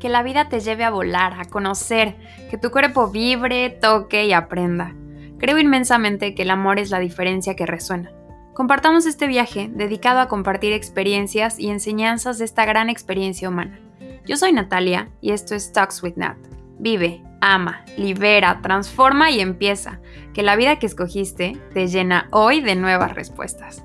[0.00, 2.16] que la vida te lleve a volar, a conocer,
[2.50, 4.94] que tu cuerpo vibre, toque y aprenda.
[5.38, 8.10] Creo inmensamente que el amor es la diferencia que resuena.
[8.54, 13.78] Compartamos este viaje dedicado a compartir experiencias y enseñanzas de esta gran experiencia humana.
[14.26, 16.36] Yo soy Natalia y esto es Talks with Nat.
[16.80, 20.00] Vive, ama, libera, transforma y empieza.
[20.34, 23.84] Que la vida que escogiste te llena hoy de nuevas respuestas.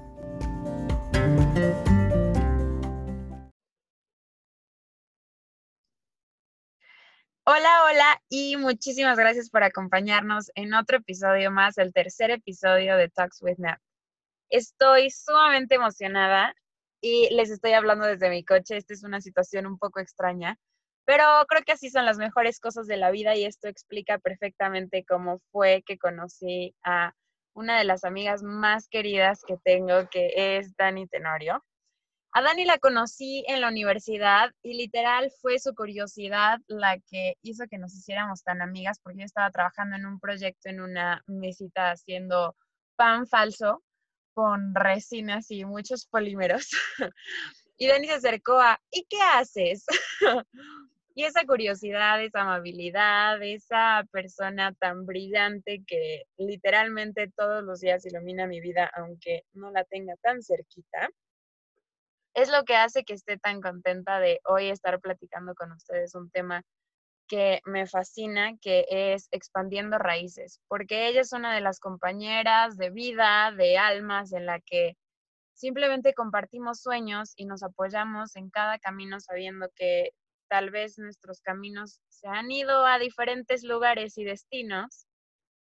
[7.46, 13.10] Hola, hola y muchísimas gracias por acompañarnos en otro episodio más, el tercer episodio de
[13.10, 13.82] Talks with Nat.
[14.50, 16.56] Estoy sumamente emocionada
[17.02, 18.78] y les estoy hablando desde mi coche.
[18.78, 20.58] Esta es una situación un poco extraña,
[21.04, 25.04] pero creo que así son las mejores cosas de la vida y esto explica perfectamente
[25.04, 27.14] cómo fue que conocí a
[27.54, 31.62] una de las amigas más queridas que tengo, que es Dani Tenorio.
[32.36, 37.68] A Dani la conocí en la universidad y literal fue su curiosidad la que hizo
[37.70, 41.92] que nos hiciéramos tan amigas porque yo estaba trabajando en un proyecto en una mesita
[41.92, 42.56] haciendo
[42.96, 43.84] pan falso
[44.34, 46.72] con resinas y muchos polímeros.
[47.78, 49.86] y Dani se acercó a, ¿y qué haces?
[51.14, 58.48] y esa curiosidad, esa amabilidad, esa persona tan brillante que literalmente todos los días ilumina
[58.48, 61.12] mi vida, aunque no la tenga tan cerquita
[62.34, 66.30] es lo que hace que esté tan contenta de hoy estar platicando con ustedes un
[66.32, 66.64] tema
[67.28, 72.90] que me fascina, que es expandiendo raíces, porque ella es una de las compañeras de
[72.90, 74.96] vida, de almas, en la que
[75.54, 80.12] simplemente compartimos sueños y nos apoyamos en cada camino sabiendo que
[80.50, 85.08] tal vez nuestros caminos se han ido a diferentes lugares y destinos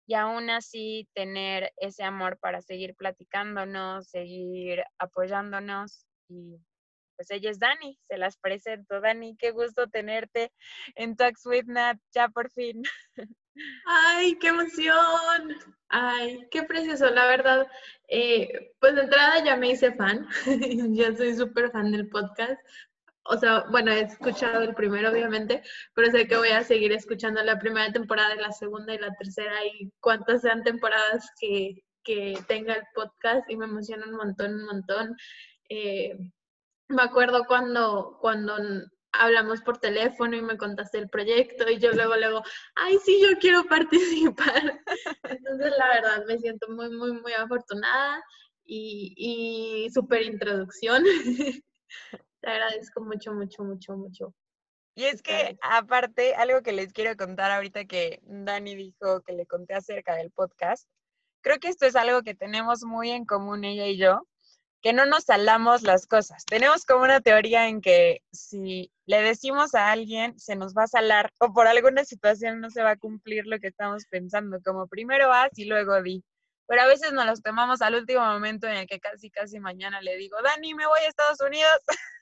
[0.06, 6.60] y aún así tener ese amor para seguir platicándonos, seguir apoyándonos y
[7.18, 9.02] pues ella es Dani, se las presento.
[9.02, 10.54] Dani, qué gusto tenerte
[10.96, 12.84] en Talks with Nat, ya por fin.
[13.86, 15.58] ¡Ay, qué emoción!
[15.90, 17.10] ¡Ay, qué precioso!
[17.10, 17.68] La verdad,
[18.08, 20.28] eh, pues de entrada ya me hice fan,
[20.94, 22.62] ya soy súper fan del podcast.
[23.30, 25.62] O sea, bueno, he escuchado el primero, obviamente,
[25.94, 29.66] pero sé que voy a seguir escuchando la primera temporada, la segunda y la tercera
[29.66, 34.66] y cuántas sean temporadas que, que tenga el podcast y me emociona un montón, un
[34.66, 35.18] montón.
[35.70, 36.18] Eh,
[36.90, 38.58] me acuerdo cuando, cuando
[39.12, 42.44] hablamos por teléfono y me contaste el proyecto y yo luego, luego,
[42.76, 44.82] ay, sí, yo quiero participar.
[45.24, 48.24] Entonces, la verdad, me siento muy, muy, muy afortunada
[48.64, 51.04] y, y súper introducción.
[52.42, 54.34] Te agradezco mucho, mucho, mucho, mucho.
[54.96, 59.46] Y es que, aparte, algo que les quiero contar ahorita que Dani dijo que le
[59.46, 60.90] conté acerca del podcast,
[61.42, 64.28] creo que esto es algo que tenemos muy en común ella y yo,
[64.82, 66.46] que no nos salamos las cosas.
[66.46, 70.88] Tenemos como una teoría en que si le decimos a alguien, se nos va a
[70.88, 74.88] salar o por alguna situación no se va a cumplir lo que estamos pensando, como
[74.88, 76.24] primero haz y luego di.
[76.68, 80.02] Pero a veces nos los tomamos al último momento en el que casi, casi mañana
[80.02, 81.80] le digo, Dani, me voy a Estados Unidos.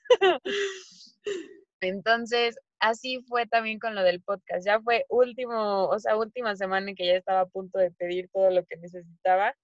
[1.80, 4.64] Entonces, así fue también con lo del podcast.
[4.64, 8.30] Ya fue último, o sea, última semana en que ya estaba a punto de pedir
[8.32, 9.54] todo lo que necesitaba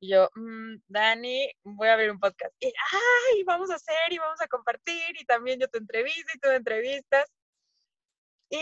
[0.00, 2.54] y yo, mm, Dani, voy a abrir un podcast.
[2.60, 6.38] Y, ay, vamos a hacer y vamos a compartir y también yo te entrevisto y
[6.38, 7.26] tú me entrevistas.
[8.50, 8.58] Y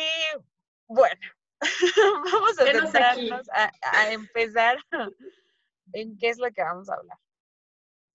[0.86, 1.20] bueno,
[2.24, 4.78] vamos a centrarnos a, a, empezar
[5.92, 7.18] en qué es lo que vamos a hablar.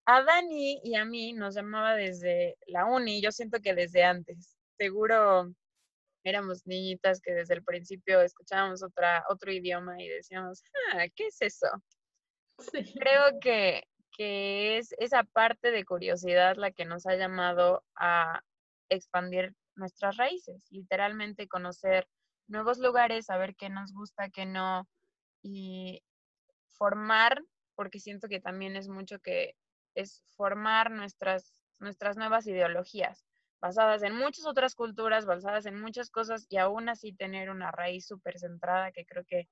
[0.06, 4.58] A Dani y a mí nos llamaba desde la uni, yo siento que desde antes.
[4.78, 5.53] Seguro
[6.24, 10.63] éramos niñitas que desde el principio escuchábamos otra, otro idioma y decíamos,
[10.94, 11.68] ah, ¿qué es eso?
[13.00, 18.42] Creo que, que es esa parte de curiosidad la que nos ha llamado a
[18.90, 22.08] expandir nuestras raíces, literalmente conocer
[22.47, 24.88] nuevos lugares, saber qué nos gusta, qué no,
[25.42, 26.03] y
[26.78, 27.42] formar,
[27.75, 29.56] porque siento que también es mucho que
[29.96, 33.26] es formar nuestras, nuestras nuevas ideologías,
[33.61, 38.06] basadas en muchas otras culturas, basadas en muchas cosas, y aún así tener una raíz
[38.08, 39.47] súper centrada, que creo que,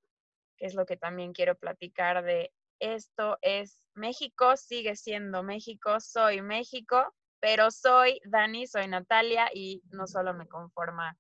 [0.58, 6.42] que es lo que también quiero platicar de esto es México, sigue siendo México, soy
[6.42, 11.18] México, pero soy Dani, soy Natalia y no solo me conforma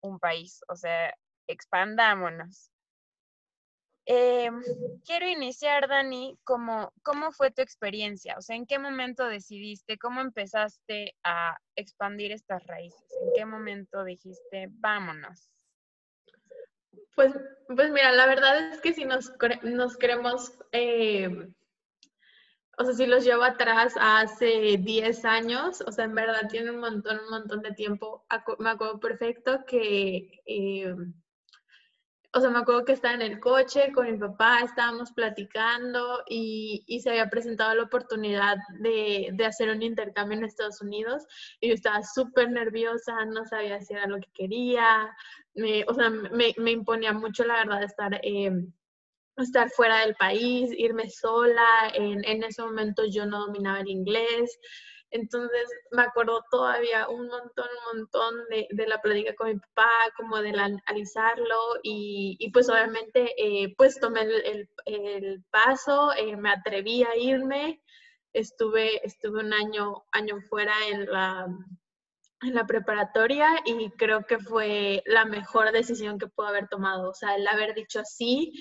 [0.00, 1.14] un país, o sea,
[1.46, 2.70] expandámonos.
[4.06, 4.50] Eh,
[5.06, 6.92] quiero iniciar, Dani, ¿cómo
[7.32, 8.36] fue tu experiencia?
[8.36, 13.02] O sea, ¿en qué momento decidiste, cómo empezaste a expandir estas raíces?
[13.22, 15.48] ¿En qué momento dijiste, vámonos?
[17.14, 17.32] Pues,
[17.66, 19.32] pues mira, la verdad es que si nos,
[19.62, 21.48] nos queremos eh,
[22.76, 26.80] o sea, si los llevo atrás hace 10 años, o sea, en verdad tiene un
[26.80, 28.24] montón, un montón de tiempo.
[28.58, 30.94] Me acuerdo perfecto que, eh,
[32.34, 36.82] o sea, me acuerdo que estaba en el coche con mi papá, estábamos platicando y,
[36.86, 41.24] y se había presentado la oportunidad de, de, hacer un intercambio en Estados Unidos
[41.60, 45.14] y yo estaba súper nerviosa, no sabía si era lo que quería,
[45.86, 48.20] o sea, me, me, imponía mucho la verdad estar...
[48.22, 48.50] Eh,
[49.36, 54.60] estar fuera del país, irme sola, en, en ese momento yo no dominaba el inglés,
[55.14, 59.88] entonces me acuerdo todavía un montón, un montón de, de la plática con mi papá,
[60.16, 66.50] como de analizarlo y, y pues obviamente eh, pues tomé el, el, paso, eh, me
[66.50, 67.80] atreví a irme,
[68.32, 71.46] estuve, estuve un año, año fuera en la,
[72.42, 77.14] en la preparatoria y creo que fue la mejor decisión que puedo haber tomado, o
[77.14, 78.52] sea, el haber dicho sí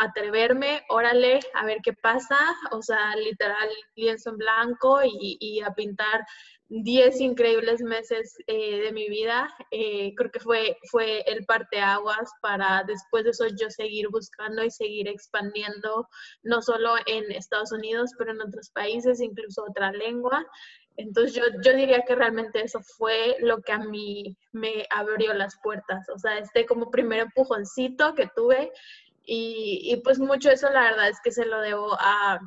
[0.00, 2.38] atreverme, órale, a ver qué pasa,
[2.70, 6.24] o sea, literal lienzo en blanco y, a pintar
[6.68, 9.54] 10 increíbles meses eh, de mi vida.
[9.70, 14.70] Eh, creo que fue, fue el parteaguas para después de eso yo seguir buscando y
[14.70, 16.08] seguir expandiendo,
[16.42, 20.46] no solo en Estados Unidos, pero en otros países, incluso otra lengua.
[20.96, 25.58] Entonces yo, yo diría que realmente eso fue lo que a mí me abrió las
[25.62, 28.70] puertas, o sea, este como primer empujoncito que tuve
[29.24, 32.40] y, pues mucho eso la verdad es que se lo debo a,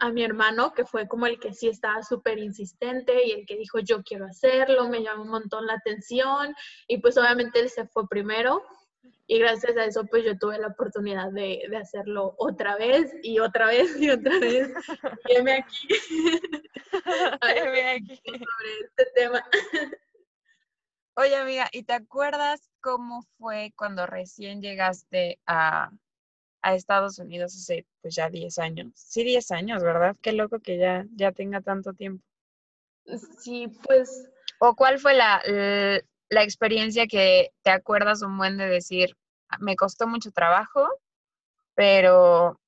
[0.00, 3.56] a mi hermano, que fue como el que sí estaba súper insistente y el que
[3.56, 6.54] dijo yo quiero hacerlo, me llamó un montón la atención
[6.88, 8.62] y pues obviamente él se fue primero
[9.28, 13.40] y gracias a eso pues yo tuve la oportunidad de, de hacerlo otra vez y
[13.40, 14.68] otra vez y otra vez.
[15.28, 15.88] Y aquí.
[17.40, 18.16] aquí.
[18.24, 19.44] sobre este tema.
[21.18, 25.90] Oye, amiga, ¿y te acuerdas cómo fue cuando recién llegaste a,
[26.62, 28.92] Estados Unidos hace pues ya 10 años?
[28.96, 30.14] Sí, 10 años, ¿verdad?
[30.20, 32.22] Qué loco que ya, ya tenga tanto tiempo.
[33.38, 34.28] Sí, pues.
[34.58, 35.40] ¿O cuál fue la,
[36.28, 39.16] la experiencia que te acuerdas un buen de decir,
[39.58, 40.86] me costó mucho trabajo,
[41.74, 42.60] pero,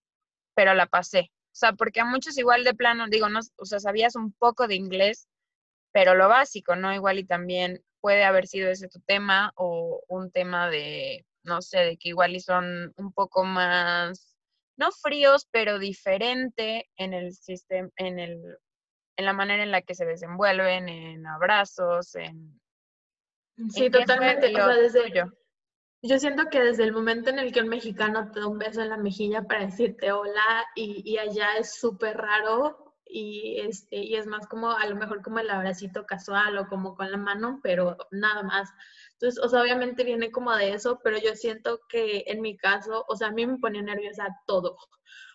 [0.55, 1.31] pero la pasé?
[1.49, 4.69] O sea, porque a muchos igual de plano, digo, no, o sea, sabías un poco
[4.69, 5.29] de inglés,
[5.93, 6.95] pero lo básico, ¿no?
[6.95, 11.79] Igual y también puede haber sido ese tu tema o un tema de, no sé,
[11.79, 14.37] de que igual y son un poco más,
[14.77, 18.59] no fríos, pero diferente en el sistema, en el,
[19.17, 22.61] en la manera en la que se desenvuelven, en abrazos, en...
[23.71, 24.53] Sí, totalmente.
[24.53, 25.25] O sea, desde, yo.
[26.03, 28.81] yo siento que desde el momento en el que un mexicano te da un beso
[28.81, 34.15] en la mejilla para decirte hola y, y allá es súper raro, y, este, y
[34.17, 37.61] es más como a lo mejor como el abracito casual o como con la mano,
[37.63, 38.71] pero nada más.
[39.15, 43.05] Entonces, o sea, obviamente viene como de eso, pero yo siento que en mi caso,
[43.09, 44.77] o sea, a mí me ponía nerviosa todo.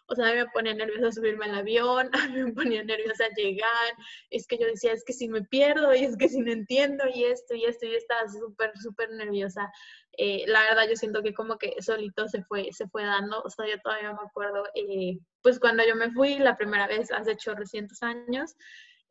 [0.08, 3.94] O sea, me ponía nerviosa subirme al avión, a mí me ponía nerviosa llegar,
[4.30, 7.06] es que yo decía, es que si me pierdo y es que si no entiendo
[7.14, 9.72] y esto y esto y estaba súper, súper nerviosa.
[10.18, 13.50] Eh, la verdad yo siento que como que solito se fue, se fue dando, o
[13.50, 17.32] sea, yo todavía me acuerdo, eh, pues cuando yo me fui la primera vez hace
[17.32, 18.56] 800 años,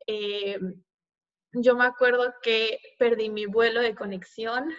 [0.07, 0.59] eh,
[1.53, 4.73] yo me acuerdo que perdí mi vuelo de conexión,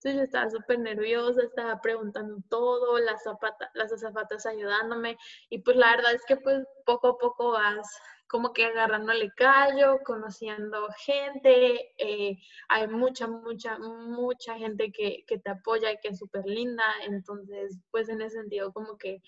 [0.00, 5.18] entonces yo estaba súper nerviosa, estaba preguntando todo, las, zapatas, las zapatas ayudándome
[5.50, 7.86] y pues la verdad es que pues poco a poco vas
[8.26, 15.50] como que agarrándole callo, conociendo gente, eh, hay mucha, mucha, mucha gente que, que te
[15.50, 19.20] apoya y que es súper linda, entonces pues en ese sentido como que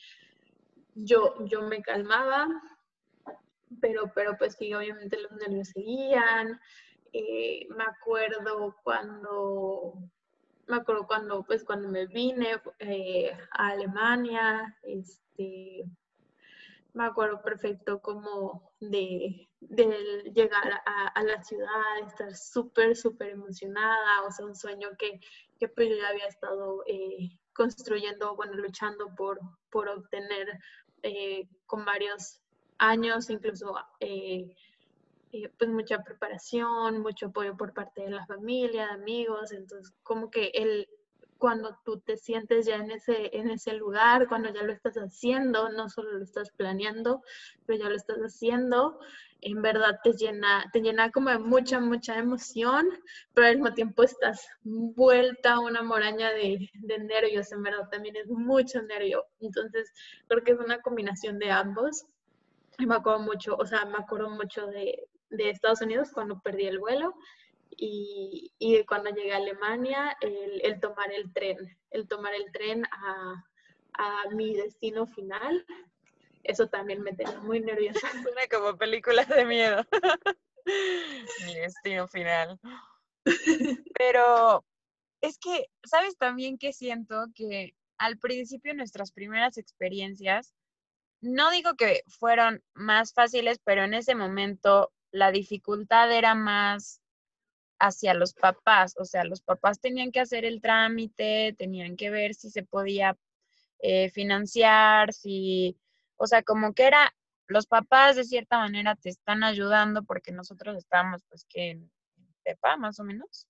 [0.95, 2.49] yo, yo me calmaba,
[3.83, 6.59] pero, pero pues sí, obviamente los nervios seguían.
[7.13, 9.95] Eh, me acuerdo cuando
[10.67, 15.85] me acuerdo cuando, pues, cuando me vine eh, a Alemania, este,
[16.95, 24.47] me acuerdo perfecto como de, llegar a, la ciudad, estar súper, súper emocionada, o sea,
[24.47, 25.21] un sueño que,
[25.59, 29.41] que pues yo ya había estado eh, construyendo, bueno, luchando por,
[29.71, 30.59] por obtener
[31.03, 32.41] eh, con varios
[32.79, 33.75] años, incluso
[35.59, 40.51] pues mucha preparación, mucho apoyo por parte de la familia, de amigos, entonces como que
[40.55, 40.89] el,
[41.39, 45.71] cuando tú te sientes ya en ese, en ese lugar, cuando ya lo estás haciendo,
[45.71, 47.23] no solo lo estás planeando,
[47.67, 49.01] pero ya lo estás haciendo,
[49.41, 52.87] en verdad te llena, te llena como de mucha, mucha emoción,
[53.35, 58.15] pero al mismo tiempo estás vuelta a una moraña de, de nervios, en verdad también
[58.15, 59.27] es mucho nervio.
[59.41, 59.93] Entonces,
[60.29, 62.07] creo que es una combinación de ambos.
[62.79, 66.79] Me acuerdo mucho, o sea, me acuerdo mucho de, de Estados Unidos cuando perdí el
[66.79, 67.15] vuelo
[67.71, 71.57] y, y cuando llegué a Alemania, el, tomar el tren,
[71.91, 73.45] el tomar el tren a,
[73.95, 75.65] a mi destino final.
[76.45, 78.01] eso también me tenía muy nerviosa.
[78.23, 79.85] Suena como película de miedo.
[81.45, 82.61] Mi destino final.
[83.95, 84.65] Pero
[85.21, 90.55] es que, ¿sabes también que siento que al principio nuestras primeras experiencias,
[91.21, 97.01] no digo que fueron más fáciles, pero en ese momento la dificultad era más
[97.79, 102.35] hacia los papás, o sea, los papás tenían que hacer el trámite, tenían que ver
[102.35, 103.17] si se podía
[103.81, 105.77] eh, financiar, si,
[106.17, 107.15] o sea, como que era,
[107.49, 111.91] los papás de cierta manera te están ayudando porque nosotros estábamos pues que en
[112.45, 113.47] PEPA más o menos.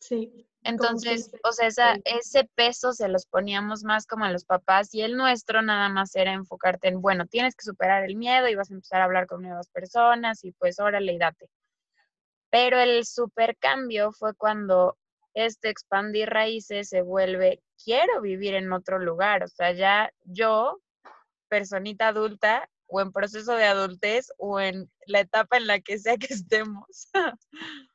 [0.00, 0.46] Sí.
[0.62, 5.16] Entonces, o sea, ese peso se los poníamos más como a los papás y el
[5.16, 8.74] nuestro nada más era enfocarte en, bueno, tienes que superar el miedo y vas a
[8.74, 11.48] empezar a hablar con nuevas personas y pues órale y date.
[12.50, 14.98] Pero el super cambio fue cuando
[15.32, 20.80] este expandir raíces se vuelve, quiero vivir en otro lugar, o sea, ya yo,
[21.48, 26.16] personita adulta, o en proceso de adultez, o en la etapa en la que sea
[26.16, 27.08] que estemos.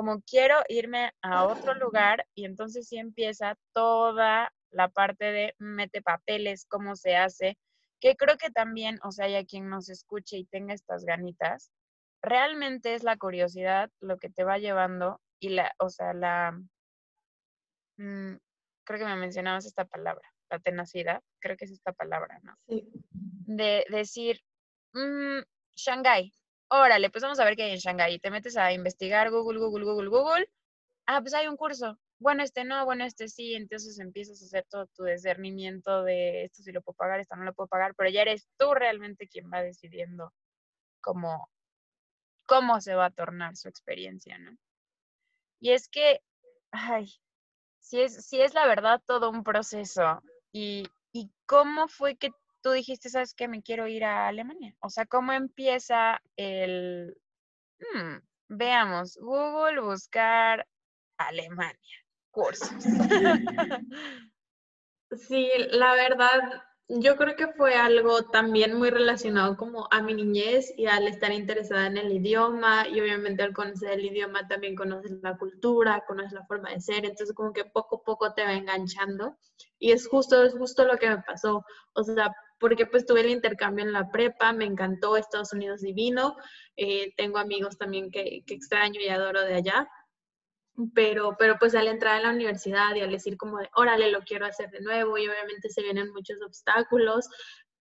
[0.00, 6.00] como quiero irme a otro lugar y entonces sí empieza toda la parte de mete
[6.00, 7.58] papeles, cómo se hace,
[8.00, 11.70] que creo que también, o sea, hay quien nos escuche y tenga estas ganitas,
[12.22, 16.52] realmente es la curiosidad lo que te va llevando y la, o sea, la,
[17.98, 18.36] mm,
[18.84, 22.54] creo que me mencionabas esta palabra, la tenacidad, creo que es esta palabra, ¿no?
[22.66, 22.90] Sí.
[23.10, 24.40] De decir,
[24.94, 25.40] mmm,
[25.76, 26.32] Shanghái,
[26.70, 28.18] órale, pues vamos a ver qué hay en Shanghái.
[28.18, 30.50] Te metes a investigar Google, Google, Google, Google.
[31.06, 31.98] Ah, pues hay un curso.
[32.18, 33.54] Bueno, este no, bueno, este sí.
[33.54, 37.44] Entonces empiezas a hacer todo tu discernimiento de esto sí lo puedo pagar, esto no
[37.44, 40.32] lo puedo pagar, pero ya eres tú realmente quien va decidiendo
[41.00, 41.50] cómo,
[42.46, 44.56] cómo se va a tornar su experiencia, ¿no?
[45.60, 46.22] Y es que,
[46.70, 47.12] ay,
[47.80, 50.22] si es, si es la verdad todo un proceso.
[50.52, 52.30] Y, y cómo fue que
[52.62, 53.48] tú dijiste, ¿sabes qué?
[53.48, 54.74] Me quiero ir a Alemania.
[54.80, 57.16] O sea, ¿cómo empieza el...
[57.78, 60.66] Hmm, veamos, Google buscar
[61.18, 61.98] Alemania,
[62.30, 62.70] cursos.
[65.12, 70.72] Sí, la verdad, yo creo que fue algo también muy relacionado como a mi niñez
[70.76, 75.12] y al estar interesada en el idioma y obviamente al conocer el idioma también conoces
[75.22, 78.54] la cultura, conoces la forma de ser, entonces como que poco a poco te va
[78.54, 79.36] enganchando
[79.78, 81.64] y es justo, es justo lo que me pasó,
[81.94, 86.36] o sea, porque pues tuve el intercambio en la prepa, me encantó Estados Unidos divino,
[86.76, 89.88] eh, tengo amigos también que, que extraño y adoro de allá,
[90.94, 94.20] pero, pero pues al entrar en la universidad y al decir como de, órale, lo
[94.20, 97.28] quiero hacer de nuevo y obviamente se vienen muchos obstáculos,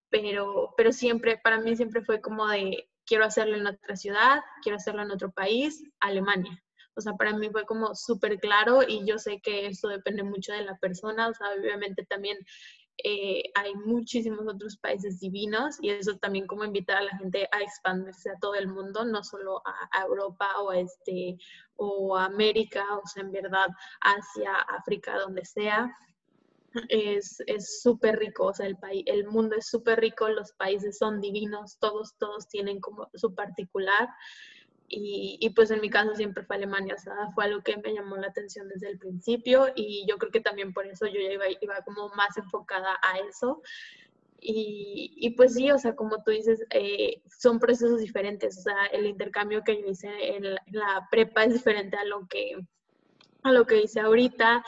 [0.10, 4.78] pero, pero siempre, para mí siempre fue como de, quiero hacerlo en otra ciudad, quiero
[4.78, 6.64] hacerlo en otro país, Alemania.
[6.96, 10.52] O sea, para mí fue como súper claro y yo sé que esto depende mucho
[10.52, 12.38] de la persona, o sea, obviamente también
[13.04, 17.62] eh, hay muchísimos otros países divinos y eso también como invitar a la gente a
[17.62, 21.38] expandirse a todo el mundo, no solo a, Europa o este,
[21.76, 23.68] o América, o sea, en verdad,
[24.02, 25.94] Asia, África, donde sea.
[26.90, 27.42] Es
[27.82, 31.78] súper rico, o sea, el, país, el mundo es súper rico, los países son divinos,
[31.80, 34.08] todos, todos tienen como su particular.
[34.92, 38.18] Y, pues en mi caso siempre fue Alemania, o sea, fue algo que me llamó
[38.18, 41.46] la atención desde el principio y yo creo que también por eso yo ya iba,
[41.62, 43.62] iba como más enfocada a eso.
[44.42, 48.86] Y, y, pues sí, o sea, como tú dices, eh, son procesos diferentes, o sea,
[48.92, 52.56] el intercambio que yo hice en la, en la prepa es diferente a lo que
[53.44, 54.64] a lo que hice ahorita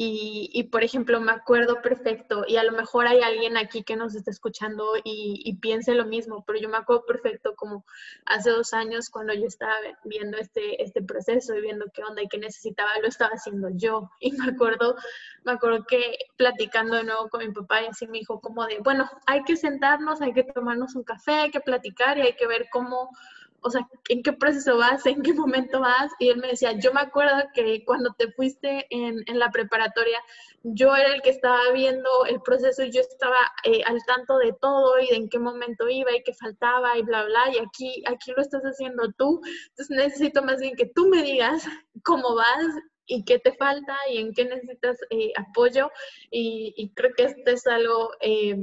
[0.00, 4.14] y, por ejemplo, me acuerdo perfecto, y a lo mejor hay alguien aquí que nos
[4.14, 7.84] está escuchando y, piense lo mismo, pero yo me acuerdo perfecto como
[8.24, 9.74] hace dos años cuando yo estaba
[10.04, 14.08] viendo este, este proceso y viendo qué onda y qué necesitaba, lo estaba haciendo yo.
[14.20, 14.94] Y me acuerdo,
[15.42, 18.78] me acuerdo que platicando de nuevo con mi papá y así me dijo como de,
[18.78, 22.46] bueno, hay que sentarnos, hay que tomarnos un café, hay que platicar y hay que
[22.46, 23.10] ver cómo
[23.60, 25.04] o sea, ¿en qué proceso vas?
[25.06, 26.12] ¿En qué momento vas?
[26.18, 30.18] Y él me decía, yo me acuerdo que cuando te fuiste en, en la preparatoria,
[30.62, 34.52] yo era el que estaba viendo el proceso y yo estaba eh, al tanto de
[34.60, 38.02] todo y de en qué momento iba y qué faltaba y bla, bla, y aquí,
[38.06, 39.40] aquí lo estás haciendo tú.
[39.70, 41.64] Entonces necesito más bien que tú me digas
[42.04, 42.64] cómo vas
[43.06, 45.90] y qué te falta y en qué necesitas eh, apoyo.
[46.30, 48.10] Y, creo que esto es algo...
[48.20, 48.56] Eh,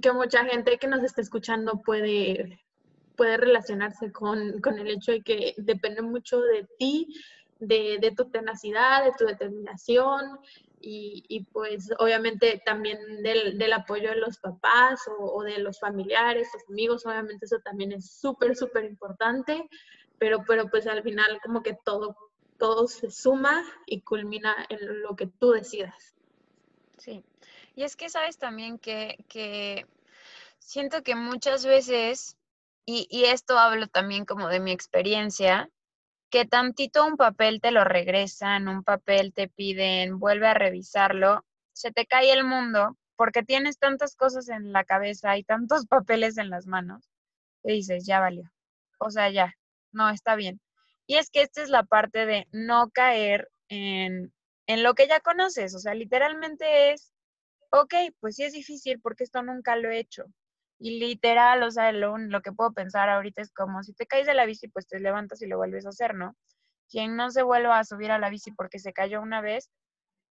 [0.00, 2.61] que mucha gente que nos está escuchando puede,
[3.16, 7.08] puede relacionarse con, con, el hecho de que depende mucho de ti,
[7.58, 10.38] de, de tu tenacidad, de tu determinación
[10.84, 16.48] y, pues obviamente también del, del, apoyo de los papás o, o, de los familiares,
[16.52, 19.68] los amigos, obviamente eso también es súper, súper importante,
[20.18, 22.16] pero, pero pues al final como que todo,
[22.58, 26.14] todo se suma y culmina en lo que tú decidas.
[26.98, 27.24] Sí,
[27.76, 29.86] y es que sabes también que, que
[30.58, 32.36] siento que muchas veces,
[32.84, 35.70] y, y esto hablo también como de mi experiencia,
[36.30, 41.92] que tantito un papel te lo regresan, un papel te piden, vuelve a revisarlo, se
[41.92, 46.50] te cae el mundo porque tienes tantas cosas en la cabeza y tantos papeles en
[46.50, 47.10] las manos,
[47.62, 48.50] que dices, ya valió.
[48.98, 49.54] O sea, ya,
[49.92, 50.60] no, está bien.
[51.06, 54.32] Y es que esta es la parte de no caer en,
[54.66, 55.74] en lo que ya conoces.
[55.74, 57.12] O sea, literalmente es,
[57.70, 60.24] ok, pues sí es difícil porque esto nunca lo he hecho.
[60.84, 64.26] Y literal, o sea, lo, lo, que puedo pensar ahorita es como si te caes
[64.26, 66.34] de la bici, pues te levantas y lo vuelves a hacer, ¿no?
[66.90, 69.70] Quien no se vuelva a subir a la bici porque se cayó una vez,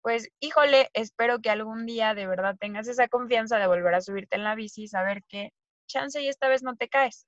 [0.01, 4.36] pues híjole, espero que algún día de verdad tengas esa confianza de volver a subirte
[4.36, 5.53] en la bici y saber que
[5.88, 7.27] chance y esta vez no te caes.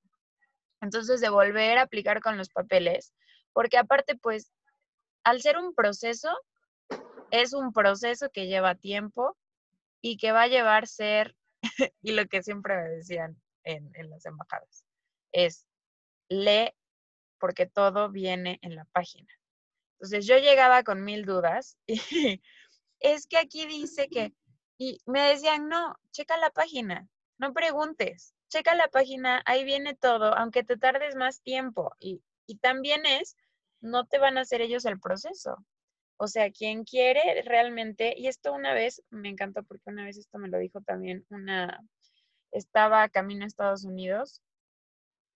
[0.81, 3.13] Entonces, de volver a aplicar con los papeles,
[3.53, 4.51] porque aparte, pues,
[5.23, 6.29] al ser un proceso,
[7.31, 9.37] es un proceso que lleva tiempo
[10.01, 11.37] y que va a llevar ser
[12.01, 14.83] y lo que siempre me decían en, las embajadas
[15.31, 15.67] es,
[16.29, 16.73] lee
[17.39, 19.31] porque todo viene en la página.
[19.93, 22.41] Entonces yo llegaba con mil dudas y
[22.99, 24.33] es que aquí dice que,
[24.77, 30.35] y me decían, no, checa la página, no preguntes, checa la página, ahí viene todo,
[30.35, 31.95] aunque te tardes más tiempo.
[31.99, 33.35] Y, y también es,
[33.81, 35.65] no te van a hacer ellos el proceso.
[36.23, 40.39] O sea, quien quiere realmente, y esto una vez me encantó porque una vez esto
[40.39, 41.81] me lo dijo también una,
[42.53, 44.41] estaba camino a Estados Unidos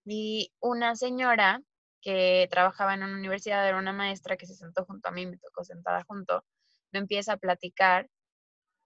[0.05, 1.61] y una señora
[2.01, 5.37] que trabajaba en una universidad, era una maestra que se sentó junto a mí, me
[5.37, 6.45] tocó sentada junto,
[6.93, 8.07] me empieza a platicar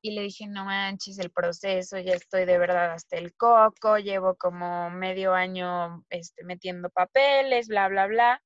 [0.01, 4.35] y le dije, no manches, el proceso, ya estoy de verdad hasta el coco, llevo
[4.37, 8.43] como medio año este, metiendo papeles, bla, bla, bla.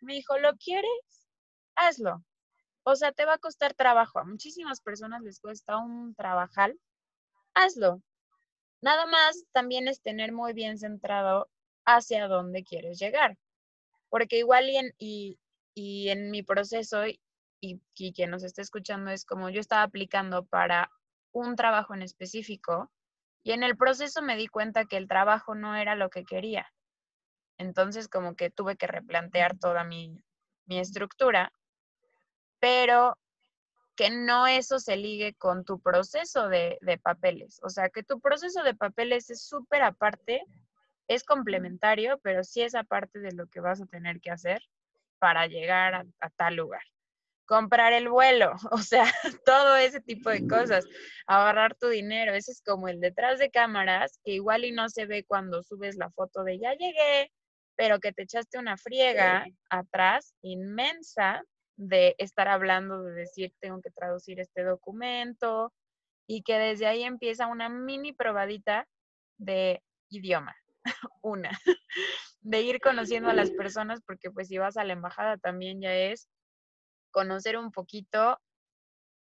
[0.00, 1.28] Me dijo, ¿lo quieres?
[1.74, 2.22] Hazlo.
[2.84, 4.18] O sea, te va a costar trabajo.
[4.18, 6.78] A muchísimas personas les cuesta un trabajal.
[7.54, 8.02] Hazlo.
[8.80, 11.48] Nada más también es tener muy bien centrado
[11.84, 13.38] hacia dónde quieres llegar.
[14.08, 17.20] Porque igual y en, y, en mi proceso, y,
[17.60, 20.90] y quien nos esté escuchando, es como yo estaba aplicando para
[21.32, 22.90] un trabajo en específico
[23.44, 26.72] y en el proceso me di cuenta que el trabajo no era lo que quería.
[27.58, 30.22] Entonces como que tuve que replantear toda mi
[30.68, 31.52] estructura
[32.62, 33.18] pero
[33.96, 37.58] que no eso se ligue con tu proceso de, papeles.
[37.64, 40.44] O sea, que tu proceso de papeles es súper aparte,
[41.08, 44.62] es complementario, pero sí es aparte de lo que vas a tener que hacer
[45.18, 46.82] para llegar a, a tal lugar.
[47.46, 49.12] Comprar el vuelo, o sea,
[49.44, 50.86] todo ese tipo de cosas,
[51.26, 55.06] ahorrar tu dinero, ese es como el detrás de cámaras, que igual y no se
[55.06, 57.32] ve cuando subes la foto de ya llegué,
[57.74, 61.42] pero que te echaste una friega atrás inmensa
[61.88, 65.72] de estar hablando, de decir, tengo que traducir este documento,
[66.26, 68.88] y que desde ahí empieza una mini probadita
[69.38, 70.54] de idioma,
[71.22, 71.50] una,
[72.40, 75.94] de ir conociendo a las personas, porque pues si vas a la embajada también ya
[75.94, 76.28] es
[77.10, 78.40] conocer un poquito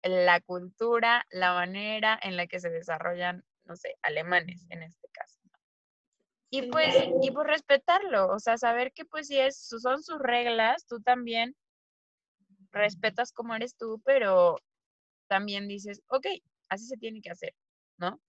[0.02, 5.40] la cultura, la manera en la que se desarrollan, no sé, alemanes en este caso.
[6.52, 10.84] Y pues, y pues respetarlo, o sea, saber que pues si es, son sus reglas,
[10.86, 11.54] tú también
[12.72, 14.56] respetas cómo eres tú, pero
[15.28, 16.26] también dices, ok,
[16.68, 17.54] así se tiene que hacer,
[17.98, 18.20] ¿no?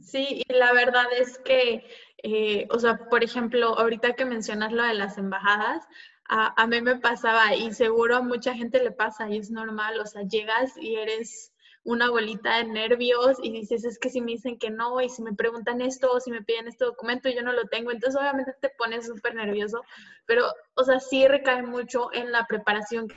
[0.00, 1.86] Sí, y la verdad es que,
[2.22, 5.86] eh, o sea, por ejemplo, ahorita que mencionas lo de las embajadas,
[6.28, 10.00] a, a, mí me pasaba y seguro a mucha gente le pasa y es normal,
[10.00, 11.51] o sea, llegas y eres
[11.84, 15.22] una bolita de nervios y dices, es que si me dicen que no y si
[15.22, 18.20] me preguntan esto o si me piden este documento y yo no lo tengo, entonces
[18.20, 19.82] obviamente te pones súper nervioso,
[20.26, 23.08] pero, o sea, sí recae mucho en la preparación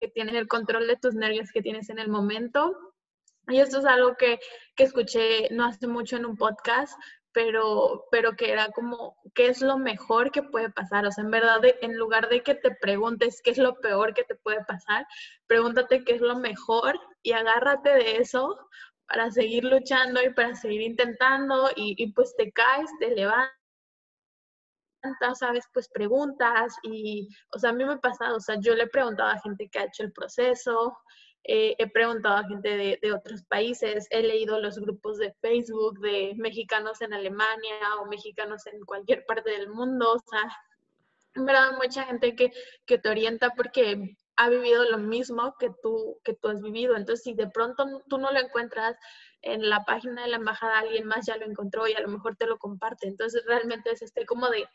[0.00, 2.94] que tienes, el control de tus nervios que tienes en el momento.
[3.48, 4.38] Y esto es algo que,
[4.76, 6.94] que escuché no hace mucho en un podcast,
[7.32, 11.06] pero, pero que era como, ¿qué es lo mejor que puede pasar?
[11.06, 14.24] O sea, en verdad, en lugar de que te preguntes qué es lo peor que
[14.24, 15.06] te puede pasar,
[15.46, 18.58] pregúntate qué es lo mejor y agárrate de eso
[19.06, 23.52] para seguir luchando y para seguir intentando y, y pues te caes, te levantas
[25.38, 25.64] ¿sabes?
[25.72, 28.88] Pues preguntas y, o sea, a mí me ha pasado, o sea, yo le he
[28.88, 30.96] preguntado a gente que ha hecho el proceso,
[31.44, 36.34] eh, he preguntado a gente de, otros países, he leído los grupos de Facebook de
[36.36, 40.56] mexicanos en Alemania o mexicanos en cualquier parte del mundo, o sea,
[41.34, 42.52] en verdad mucha gente que,
[42.86, 46.96] que te orienta porque ha vivido lo mismo que tú, que tú has vivido.
[46.96, 48.96] Entonces, si de pronto tú no lo encuentras
[49.42, 52.36] en la página de la embajada, alguien más ya lo encontró y a lo mejor
[52.36, 53.06] te lo comparte.
[53.06, 54.66] Entonces, realmente es este como de,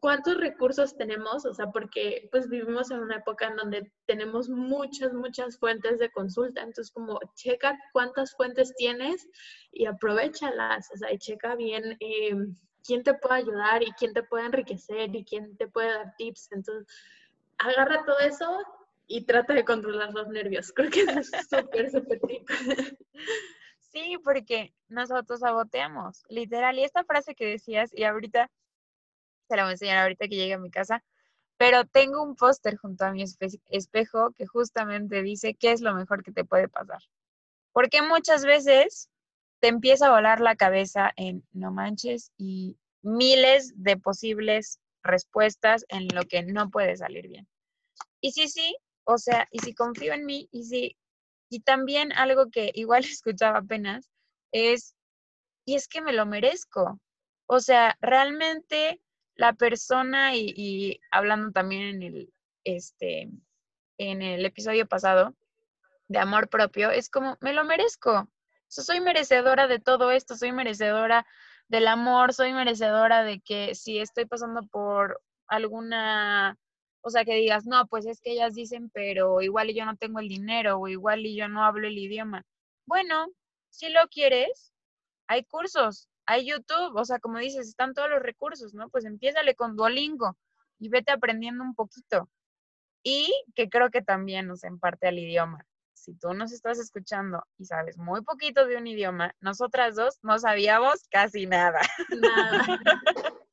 [0.00, 5.12] cuántos recursos tenemos, o sea, porque pues vivimos en una época en donde tenemos muchas,
[5.12, 9.28] muchas fuentes de consulta, entonces como checa cuántas fuentes tienes
[9.72, 12.36] y aprovechalas, o sea, y checa bien eh,
[12.84, 16.52] quién te puede ayudar y quién te puede enriquecer y quién te puede dar tips,
[16.52, 16.86] entonces
[17.58, 18.58] agarra todo eso
[19.08, 22.48] y trata de controlar los nervios, creo que es súper, súper tip.
[23.90, 28.50] Sí, porque nos autosaboteamos, literal, y esta frase que decías, y ahorita
[29.48, 31.02] se la voy a enseñar ahorita que llegue a mi casa,
[31.56, 33.24] pero tengo un póster junto a mi
[33.70, 37.02] espejo que justamente dice qué es lo mejor que te puede pasar.
[37.72, 39.10] Porque muchas veces
[39.60, 46.06] te empieza a volar la cabeza en no manches y miles de posibles respuestas en
[46.14, 47.48] lo que no puede salir bien.
[48.20, 50.96] Y sí, sí, o sea, y si confío en mí, y sí,
[51.48, 54.08] y también algo que igual escuchaba apenas
[54.52, 54.94] es,
[55.64, 57.00] y es que me lo merezco.
[57.46, 59.00] O sea, realmente
[59.38, 63.30] la persona y, hablando también en el, este,
[63.96, 65.34] en el episodio pasado
[66.08, 68.28] de amor propio, es como, me lo merezco.
[68.66, 71.24] soy merecedora de todo esto, soy merecedora
[71.68, 76.58] del amor, soy merecedora de que si estoy pasando por alguna,
[77.00, 79.96] o sea, que digas, no, pues es que ellas dicen, pero igual y yo no
[79.96, 82.44] tengo el dinero o igual y yo no hablo el idioma.
[82.86, 83.28] Bueno,
[83.70, 84.72] si lo quieres,
[85.28, 88.90] hay cursos, hay YouTube, o sea, como dices, están todos los recursos, ¿no?
[88.90, 90.36] Pues empiézale con Duolingo
[90.78, 92.28] y vete aprendiendo un poquito.
[93.02, 95.64] Y que creo que también nos parte al idioma.
[95.94, 100.38] Si tú nos estás escuchando y sabes muy poquito de un idioma, nosotras dos no
[100.38, 101.80] sabíamos casi nada.
[102.10, 102.78] Nada.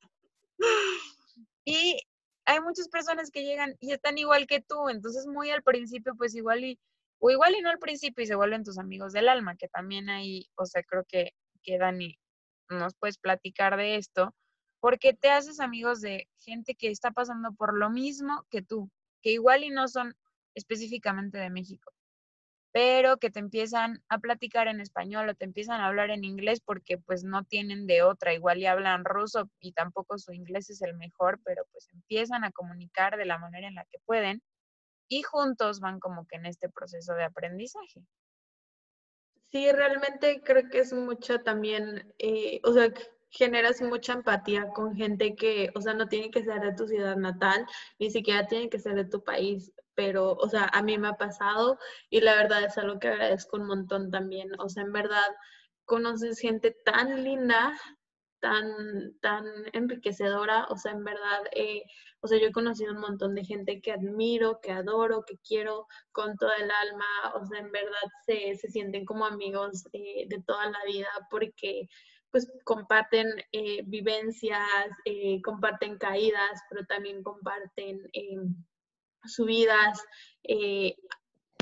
[1.64, 1.98] y
[2.44, 6.34] hay muchas personas que llegan y están igual que tú, entonces muy al principio, pues
[6.34, 6.78] igual y,
[7.20, 10.10] o igual y no al principio y se vuelven tus amigos del alma, que también
[10.10, 12.18] ahí, o sea, creo que quedan y
[12.68, 14.34] nos puedes platicar de esto,
[14.80, 18.90] porque te haces amigos de gente que está pasando por lo mismo que tú,
[19.22, 20.14] que igual y no son
[20.54, 21.92] específicamente de México,
[22.72, 26.60] pero que te empiezan a platicar en español o te empiezan a hablar en inglés
[26.64, 30.82] porque pues no tienen de otra, igual y hablan ruso y tampoco su inglés es
[30.82, 34.42] el mejor, pero pues empiezan a comunicar de la manera en la que pueden
[35.08, 38.02] y juntos van como que en este proceso de aprendizaje.
[39.56, 42.92] Sí, realmente creo que es mucho también, eh, o sea,
[43.30, 47.16] generas mucha empatía con gente que, o sea, no tiene que ser de tu ciudad
[47.16, 47.64] natal,
[47.98, 51.14] ni siquiera tiene que ser de tu país, pero, o sea, a mí me ha
[51.14, 51.78] pasado
[52.10, 55.24] y la verdad es algo que agradezco un montón también, o sea, en verdad
[55.86, 57.72] conoces gente tan linda,
[59.20, 61.82] tan, enriquecedora, o sea, en verdad, eh,
[62.20, 65.86] o sea, yo he conocido un montón de gente que admiro, que adoro, que quiero
[66.12, 70.42] con toda el alma, o sea, en verdad se, se sienten como amigos eh, de
[70.46, 71.88] toda la vida porque
[72.30, 74.90] pues comparten eh, vivencias,
[75.42, 78.00] comparten caídas, pero también comparten
[79.24, 80.02] subidas,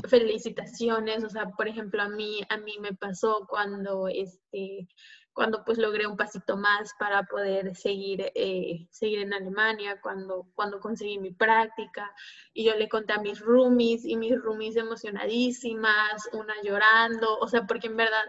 [0.09, 4.87] felicitaciones, o sea, por ejemplo, a mí, a mí me pasó cuando este,
[5.35, 10.79] cuando pues logré un pasito más para poder seguir, eh, seguir en Alemania, cuando, cuando
[10.79, 12.09] conseguí mi práctica.
[12.53, 17.67] Y yo le conté a mis roomies y mis roomies emocionadísimas, una llorando, o sea,
[17.67, 18.23] porque en verdad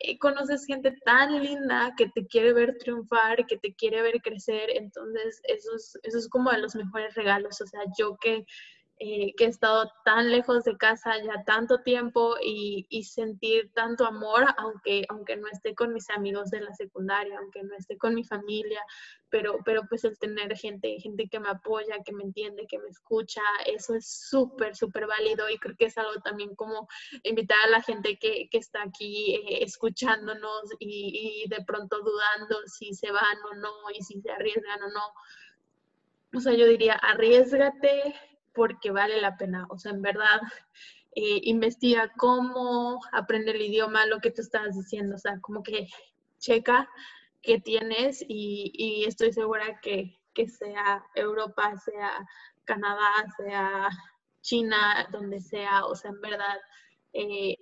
[0.00, 4.70] eh, conoces gente tan linda que te quiere ver triunfar, que te quiere ver crecer,
[4.70, 8.44] entonces eso es, eso es como de los mejores regalos, o sea, yo que
[9.00, 14.44] eh, que he estado tan lejos de casa ya tanto tiempo y, sentir tanto amor,
[14.56, 18.24] aunque, aunque no esté con mis amigos de la secundaria, aunque no esté con mi
[18.24, 18.80] familia,
[19.30, 22.88] pero, pero pues el tener gente, gente que me apoya, que me entiende, que me
[22.88, 26.88] escucha, eso es súper, súper válido y creo que es algo también como
[27.22, 32.56] invitar a la gente que, que está aquí eh, escuchándonos y, y de pronto dudando
[32.66, 35.02] si se van o no y si se arriesgan o no.
[36.34, 38.14] O sea, yo diría, arriesgate,
[38.58, 39.66] porque vale la pena.
[39.70, 40.40] O sea, en verdad,
[41.14, 45.86] eh, investiga cómo aprender el idioma, lo que tú estabas diciendo, o sea, como que
[46.40, 46.88] checa
[47.40, 52.26] qué tienes y, estoy segura que, que, sea Europa, sea
[52.64, 53.88] Canadá, sea
[54.40, 56.58] China, donde sea, o sea, en verdad.
[57.12, 57.56] Eh,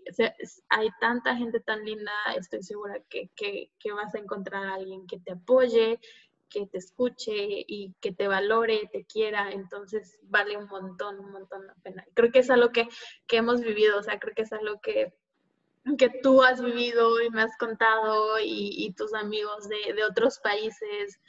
[0.71, 5.07] hay tanta gente tan linda, estoy segura que, que, que vas a encontrar a alguien
[5.07, 6.01] que te apoye,
[6.49, 11.67] que te escuche y que te valore, te quiera, entonces vale un montón, un montón
[11.67, 12.05] la pena.
[12.15, 12.89] Creo que es algo que,
[13.27, 15.13] que hemos vivido, o sea, creo que es algo que,
[15.99, 20.39] que tú has vivido y me has contado y, y tus amigos de, de otros
[20.39, 21.21] países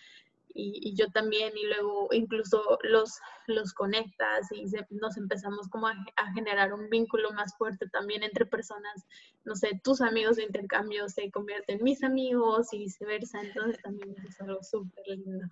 [0.57, 5.95] y, yo también, y luego incluso los, los conectas y nos empezamos como a,
[6.33, 9.05] generar un vínculo más fuerte también entre personas,
[9.45, 14.15] no sé, tus amigos de intercambio se convierten en mis amigos y viceversa, entonces también
[14.27, 15.45] es algo súper lindo.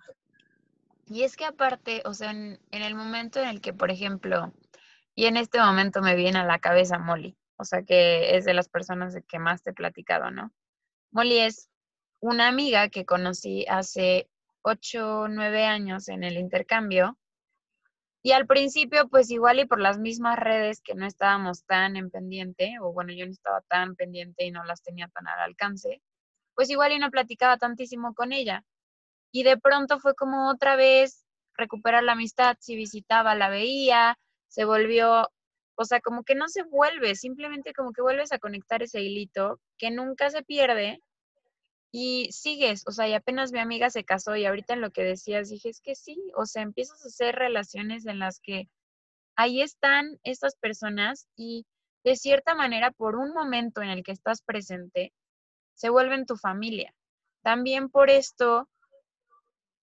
[1.08, 4.52] Y es que aparte, o sea, en, en, el momento en el que, por ejemplo,
[5.14, 8.54] y en este momento me viene a la cabeza Molly, o sea, que es de
[8.54, 10.52] las personas de que más te he platicado, ¿no?
[11.12, 11.70] Molly es
[12.18, 14.28] una amiga que conocí hace
[14.66, 17.16] ocho, nueve años en el intercambio.
[18.22, 22.10] Y al principio, pues igual y por las mismas redes que no estábamos tan en
[22.10, 26.02] pendiente, o bueno, yo no estaba tan pendiente y no las tenía tan al alcance,
[26.56, 28.64] pues igual y no platicaba tantísimo con ella.
[29.32, 31.24] Y de pronto fue como otra vez
[31.56, 35.30] recuperar la amistad, si visitaba, la veía, se volvió,
[35.76, 39.60] o sea, como que no se vuelve, simplemente como que vuelves a conectar ese hilito
[39.78, 41.00] que nunca se pierde
[41.98, 45.02] y sigues, o sea, y apenas mi amiga se casó y ahorita en lo que
[45.02, 48.68] decías dije, es que sí, o sea, empiezas a hacer relaciones en las que
[49.34, 51.64] ahí están estas personas y
[52.04, 55.14] de cierta manera por un momento en el que estás presente,
[55.72, 56.94] se vuelven tu familia.
[57.42, 58.68] También por esto,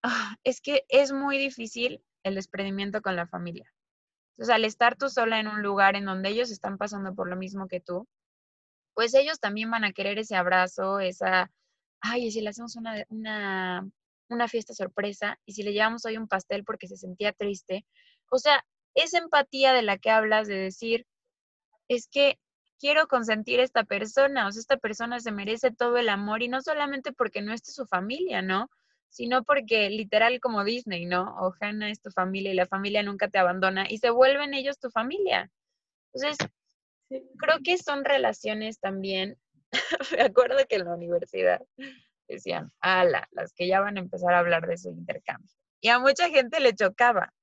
[0.04, 3.74] ah, es que es muy difícil el desprendimiento con la familia.
[4.34, 7.38] Entonces, al estar tú sola en un lugar en donde ellos están pasando por lo
[7.38, 8.08] mismo que tú,
[8.94, 11.50] pues ellos también van a querer ese abrazo, esa
[12.04, 13.90] ay, y si le hacemos una, una,
[14.30, 17.86] una fiesta sorpresa y si le llevamos hoy un pastel porque se sentía triste.
[18.30, 18.64] O sea,
[18.94, 21.08] esa empatía de la que hablas de decir,
[21.88, 22.40] es que
[22.78, 26.50] quiero consentir a esta persona, o sea, esta persona se merece todo el amor y
[26.50, 28.70] no solamente porque no esté su familia, ¿no?
[29.10, 31.36] Sino porque literal como Disney, ¿no?
[31.40, 34.80] O Hannah es tu familia y la familia nunca te abandona y se vuelven ellos
[34.80, 35.50] tu familia.
[36.14, 36.50] Entonces,
[37.38, 39.38] creo que son relaciones también
[40.18, 41.62] me acuerdo que en la universidad
[42.28, 45.52] decían, ala, las que ya van a empezar a hablar de su intercambio.
[45.82, 47.34] Y a mucha gente le chocaba,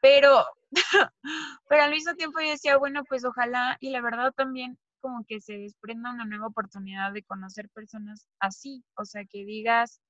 [0.00, 0.44] pero,
[1.68, 5.40] pero al mismo tiempo yo decía, bueno, pues ojalá, y la verdad también como que
[5.40, 10.00] se desprenda una nueva oportunidad de conocer personas así, o sea, que digas,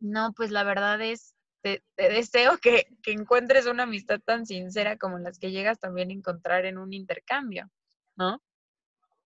[0.00, 4.96] no, pues la verdad es, te, te deseo que, que encuentres una amistad tan sincera
[4.96, 7.70] como las que llegas también a encontrar en un intercambio,
[8.16, 8.42] ¿no?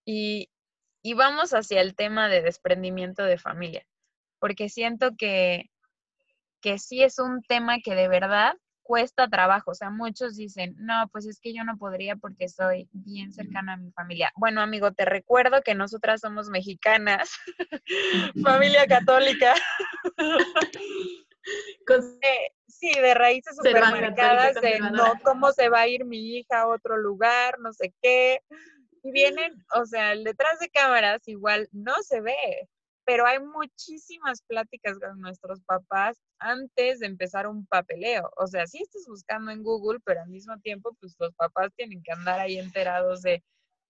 [0.04, 0.50] Y,
[1.06, 3.86] y vamos hacia el tema de desprendimiento de familia,
[4.40, 5.70] porque siento que,
[6.60, 9.70] que sí es un tema que de verdad cuesta trabajo.
[9.70, 13.74] O sea, muchos dicen, no, pues es que yo no podría porque soy bien cercana
[13.74, 14.32] a mi familia.
[14.34, 17.30] Bueno, amigo, te recuerdo que nosotras somos mexicanas,
[18.42, 19.54] familia católica.
[22.66, 26.96] sí, de raíces supermercadas, de no, ¿cómo se va a ir mi hija a otro
[26.96, 27.60] lugar?
[27.60, 28.40] No sé qué.
[29.06, 32.68] Y vienen, o sea, detrás de cámaras igual no se ve,
[33.04, 38.28] pero hay muchísimas pláticas con nuestros papás antes de empezar un papeleo.
[38.36, 42.02] O sea, sí estás buscando en Google, pero al mismo tiempo, pues los papás tienen
[42.02, 43.44] que andar ahí enterados de,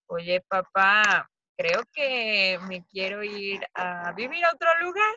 [0.05, 1.27] oye, papá,
[1.57, 5.15] creo que me quiero ir a vivir a otro lugar.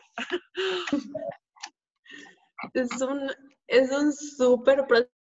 [2.73, 3.31] Es un,
[3.67, 5.11] es un súper proceso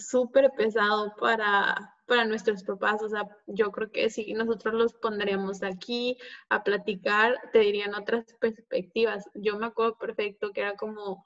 [0.00, 1.74] súper pesado para,
[2.12, 3.02] para nuestros papás.
[3.02, 6.18] O sea, yo creo que si nosotros los pondríamos aquí
[6.50, 9.24] a platicar, te dirían otras perspectivas.
[9.34, 11.24] Yo me acuerdo perfecto que era como,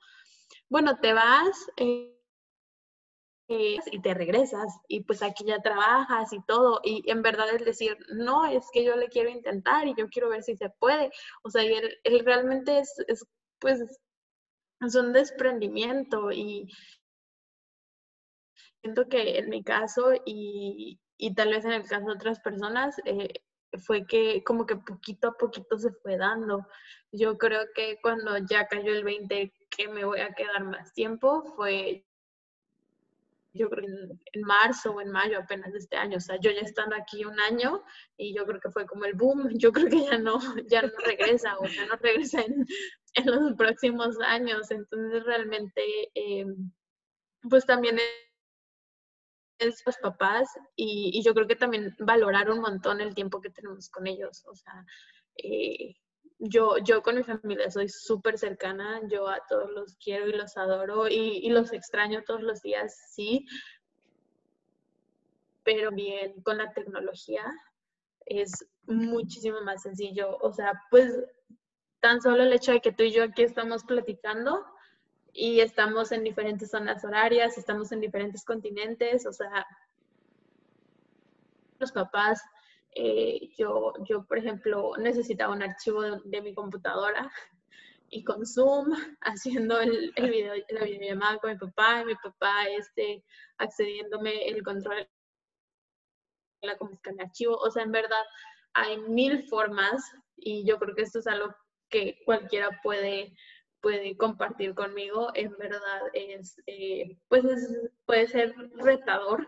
[0.69, 2.15] bueno, te vas eh,
[3.49, 6.81] y te regresas y pues aquí ya trabajas y todo.
[6.85, 10.29] Y en verdad es decir, no, es que yo le quiero intentar y yo quiero
[10.29, 11.11] ver si se puede.
[11.43, 13.27] O sea, y él, él realmente es, es,
[13.59, 13.81] pues,
[14.81, 16.69] es un desprendimiento y,
[18.87, 21.01] siento que en mi caso y,
[21.35, 23.43] tal vez en el caso de otras personas, eh,
[23.85, 26.67] fue que como que poquito a poquito se fue dando.
[27.11, 31.43] Yo creo que cuando ya cayó el 20 que me voy a quedar más tiempo
[31.57, 32.05] fue
[33.53, 36.19] yo creo en, en marzo o en mayo apenas de este año.
[36.19, 37.83] O sea, yo ya estando aquí un año
[38.17, 39.49] y yo creo que fue como el boom.
[39.59, 40.39] Yo creo que ya no,
[40.71, 42.67] ya no regresa o ya no regresa en,
[43.15, 44.71] en los próximos años.
[44.71, 45.83] Entonces realmente,
[46.15, 46.47] eh,
[47.49, 47.99] pues también
[49.59, 54.07] los papás y, yo creo que también valorar un montón el tiempo que tenemos con
[54.07, 54.45] ellos.
[54.47, 54.85] O sea,
[55.37, 55.97] eh,
[56.39, 60.57] yo, yo con mi familia soy súper cercana, yo a todos los quiero y los
[60.57, 63.47] adoro y, los extraño todos los días, sí,
[65.65, 67.45] pero bien con la tecnología
[68.27, 70.37] es muchísimo más sencillo.
[70.39, 71.13] O sea, pues
[72.01, 74.65] tan solo el hecho de que tú y yo aquí estamos platicando,
[75.37, 79.67] y estamos en diferentes zonas horarias, estamos en diferentes continentes, o sea,
[81.79, 82.43] los papás,
[82.95, 87.31] eh, yo, yo, por ejemplo, necesitaba un archivo de, mi computadora
[88.09, 88.87] y con Zoom,
[89.21, 93.23] haciendo el, el video, la videollamada con mi papá, y mi papá este,
[93.59, 95.07] accediéndome el control
[96.63, 98.25] de la el archivo, o sea, en verdad
[98.73, 100.03] hay mil formas
[100.35, 101.55] y yo creo que esto es algo
[101.91, 103.37] que cualquiera puede
[103.81, 107.45] puede compartir conmigo, en verdad es, eh, pues
[108.05, 109.47] puede ser retador,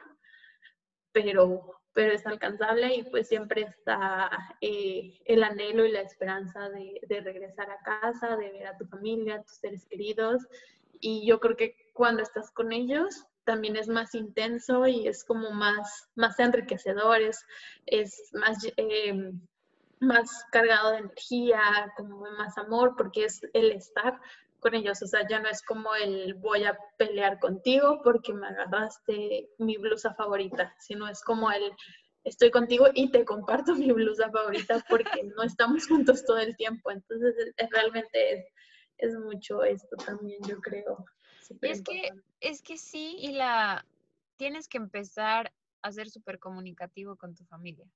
[1.12, 7.00] pero, pero es alcanzable y pues siempre está eh, el anhelo y la esperanza de,
[7.08, 10.46] de, regresar a casa, de ver a tu familia, a tus seres queridos.
[11.00, 15.50] Y yo creo que cuando estás con ellos también es más intenso y es como
[15.52, 17.44] más, más enriquecedor, es,
[17.86, 18.64] es más...
[18.76, 19.32] Eh,
[20.00, 21.60] más cargado de energía,
[21.96, 24.20] como más amor, porque es el estar
[24.60, 25.02] con ellos.
[25.02, 29.76] O sea, ya no es como el voy a pelear contigo porque me agarraste mi
[29.76, 31.72] blusa favorita, sino es como el
[32.24, 36.90] estoy contigo y te comparto mi blusa favorita porque no estamos juntos todo el tiempo.
[36.90, 37.34] Entonces,
[37.70, 38.46] realmente es,
[38.98, 41.04] es mucho esto también, yo creo.
[41.62, 43.86] Es que, es que sí, y la
[44.36, 47.88] tienes que empezar a ser súper comunicativo con tu familia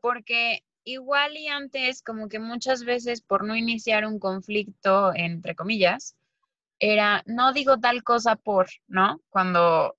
[0.00, 6.16] porque igual y antes, como que muchas veces por no iniciar un conflicto, entre comillas,
[6.78, 9.20] era, no digo tal cosa por, ¿no?
[9.28, 9.96] Cuando,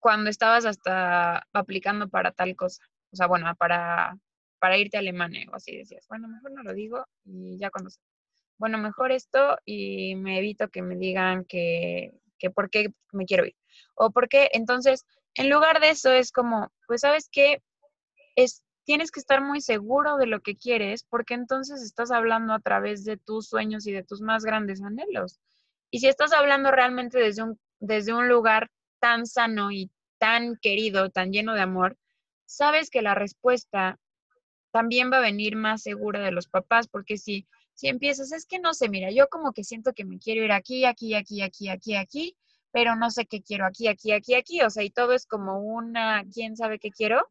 [0.00, 2.82] cuando estabas hasta aplicando para tal cosa.
[3.12, 4.18] O sea, bueno, para,
[4.58, 7.90] para irte a Alemania o así decías, bueno, mejor no lo digo y ya cuando...
[8.58, 13.44] Bueno, mejor esto y me evito que me digan que, que por qué me quiero
[13.44, 13.56] ir.
[13.94, 17.60] O por qué, entonces, en lugar de eso es como, pues sabes qué,
[18.36, 22.60] es tienes que estar muy seguro de lo que quieres porque entonces estás hablando a
[22.60, 25.38] través de tus sueños y de tus más grandes anhelos.
[25.90, 31.10] Y si estás hablando realmente desde un, desde un lugar tan sano y tan querido,
[31.10, 31.96] tan lleno de amor,
[32.46, 33.98] sabes que la respuesta
[34.70, 38.58] también va a venir más segura de los papás, porque si, si empiezas, es que
[38.58, 41.68] no sé, mira, yo como que siento que me quiero ir aquí, aquí, aquí, aquí,
[41.68, 42.36] aquí, aquí,
[42.70, 45.60] pero no sé qué quiero aquí, aquí, aquí, aquí, o sea, y todo es como
[45.60, 47.28] una, ¿quién sabe qué quiero?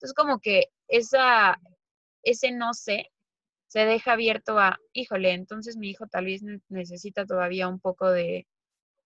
[0.00, 1.60] Entonces, como que esa,
[2.22, 3.10] ese no sé
[3.66, 8.48] se deja abierto a, híjole, entonces mi hijo tal vez necesita todavía un poco de,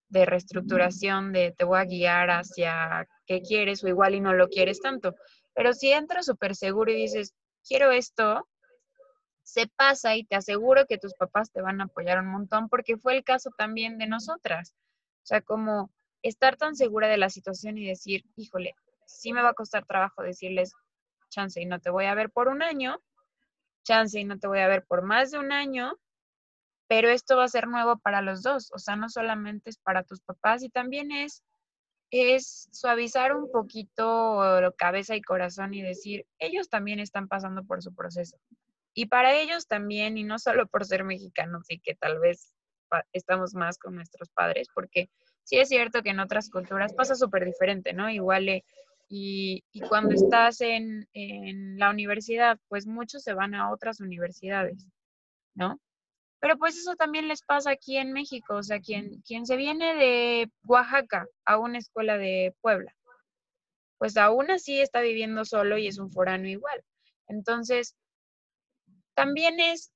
[0.09, 4.49] de reestructuración, de te voy a guiar hacia qué quieres o igual y no lo
[4.49, 5.17] quieres tanto.
[5.53, 7.35] Pero si entras súper seguro y dices,
[7.69, 8.49] quiero esto,
[9.43, 12.97] se pasa y te aseguro que tus papás te van a apoyar un montón porque
[12.97, 14.75] fue el caso también de nosotras.
[15.25, 15.91] O sea, como
[16.23, 18.75] estar tan segura de la situación y decir, híjole,
[19.07, 20.73] sí me va a costar trabajo decirles,
[21.35, 23.03] chance y no te voy a ver por un año,
[23.85, 25.99] chance y no te voy a ver por más de un año,
[26.89, 30.03] pero esto va a ser nuevo para los dos, o sea, no solamente es para
[30.03, 31.43] tus papás y también es
[32.11, 34.41] es suavizar un poquito
[34.79, 38.39] cabeza y corazón y decir, ellos también están pasando por su proceso.
[38.95, 42.53] Y para ellos también, y no solo por ser mexicanos y que tal vez
[43.13, 45.11] estamos más con nuestros padres, porque
[45.43, 48.09] sí es cierto que en otras culturas pasa súper diferente, ¿no?
[48.09, 48.63] Igual
[49.11, 51.07] eh, y, cuando estás en,
[51.79, 54.87] la universidad, pues muchos se van a otras universidades,
[55.55, 55.81] ¿no?
[56.41, 59.95] Pero pues eso también les pasa aquí en México, o sea, quien, quien se viene
[59.95, 62.95] de Oaxaca a una escuela de Puebla,
[63.99, 66.83] pues aún así está viviendo solo y es un forano igual.
[67.29, 67.97] Entonces,
[69.15, 69.94] también es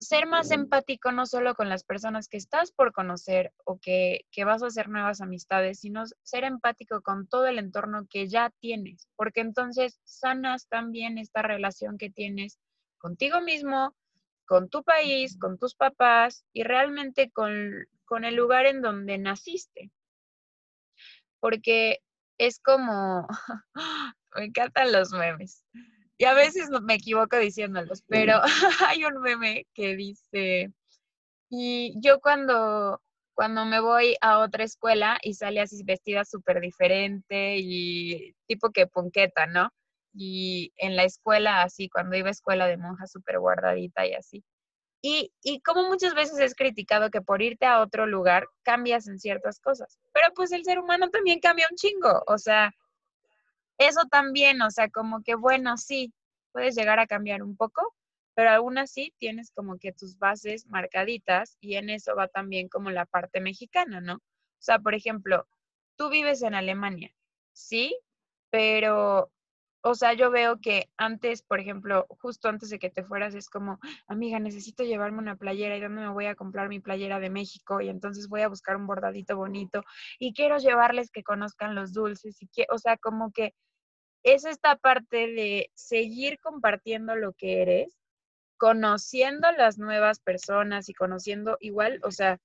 [0.00, 4.62] ser más empático no solo con las personas que estás por conocer o que, vas
[4.62, 9.40] a hacer nuevas amistades, sino ser empático con todo el entorno que ya tienes, porque
[9.40, 12.58] entonces sanas también esta relación que tienes
[12.98, 13.94] contigo mismo,
[14.46, 19.90] con tu país, con tus papás y realmente con, con el lugar en donde naciste.
[21.40, 22.00] Porque
[22.38, 23.28] es como,
[24.34, 25.64] me encantan los memes
[26.18, 28.40] y a veces me equivoco diciéndolos, pero
[28.88, 30.72] hay un meme que dice,
[31.48, 33.00] y yo cuando,
[33.34, 38.88] cuando me voy a otra escuela y sale así vestida súper diferente y tipo que
[38.88, 39.70] ponqueta, ¿no?
[40.12, 44.44] Y en la escuela así, cuando iba a escuela de monja súper guardadita y así.
[45.00, 49.20] Y, y como muchas veces es criticado que por irte a otro lugar cambias en
[49.20, 52.72] ciertas cosas, pero pues el ser humano también cambia un chingo, o sea,
[53.78, 56.12] eso también, o sea, como que bueno, sí,
[56.52, 57.94] puedes llegar a cambiar un poco,
[58.34, 62.90] pero aún así tienes como que tus bases marcaditas y en eso va también como
[62.90, 64.14] la parte mexicana, ¿no?
[64.16, 65.46] O sea, por ejemplo,
[65.96, 67.10] tú vives en Alemania,
[67.52, 67.98] sí,
[68.50, 69.30] pero,
[69.82, 73.48] o sea, yo veo que antes, por ejemplo, justo antes de que te fueras, es
[73.50, 77.30] como, amiga, necesito llevarme una playera y dónde me voy a comprar mi playera de
[77.30, 79.84] México y entonces voy a buscar un bordadito bonito
[80.18, 83.54] y quiero llevarles que conozcan los dulces y que, o sea, como que
[84.22, 87.98] es esta parte de seguir compartiendo lo que eres,
[88.56, 92.38] conociendo las nuevas personas y conociendo igual, o sea,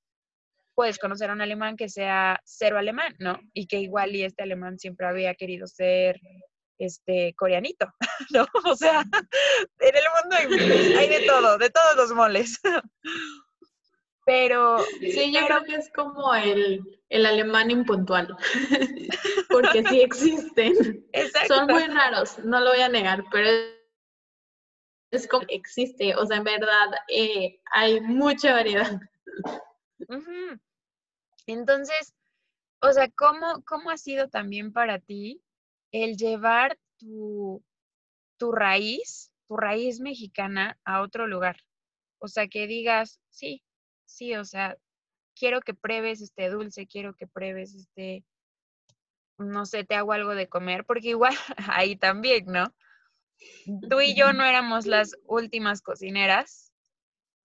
[0.75, 3.39] puedes conocer a un alemán que sea cero alemán, ¿no?
[3.53, 6.19] Y que igual y este alemán siempre había querido ser
[6.77, 7.87] este coreanito,
[8.31, 8.45] ¿no?
[8.65, 12.59] O sea, en el mundo hay, hay de todo, de todos los moles.
[14.25, 18.35] Pero sí, yo creo que es como el, el alemán impuntual,
[19.49, 21.05] porque sí existen.
[21.47, 23.49] Son muy raros, no lo voy a negar, pero
[25.11, 28.99] es como existe, o sea, en verdad eh, hay mucha variedad.
[31.45, 32.15] Entonces,
[32.81, 35.41] o sea, ¿cómo, ¿cómo ha sido también para ti
[35.91, 37.63] el llevar tu,
[38.37, 41.57] tu raíz, tu raíz mexicana a otro lugar?
[42.17, 43.63] O sea, que digas, sí,
[44.13, 44.77] sí, o sea,
[45.35, 48.23] quiero que pruebes este dulce, quiero que pruebes este,
[49.37, 51.33] no sé, te hago algo de comer, porque igual
[51.73, 52.73] ahí también, ¿no?
[53.89, 56.71] Tú y yo no éramos las últimas cocineras,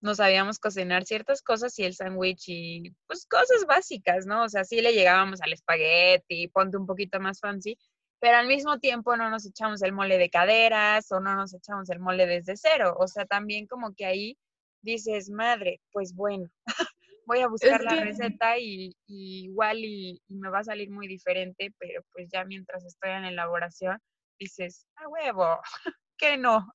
[0.00, 4.44] no sabíamos cocinar ciertas cosas y el sándwich y pues cosas básicas, ¿no?
[4.44, 7.76] O sea, sí le llegábamos al espagueti, ponte un poquito más fancy,
[8.20, 11.90] pero al mismo tiempo no nos echamos el mole de caderas o no nos echamos
[11.90, 12.96] el mole desde cero.
[12.98, 14.38] O sea, también como que ahí
[14.82, 16.48] dices, madre, pues bueno,
[17.26, 22.02] voy a buscar la receta y, igual y, me va a salir muy diferente, pero
[22.12, 23.98] pues ya mientras estoy en elaboración,
[24.38, 25.60] dices, a huevo,
[26.16, 26.72] que no.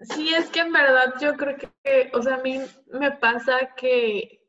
[0.00, 4.40] Sí, es que en verdad yo creo que, o sea, a mí me pasa que,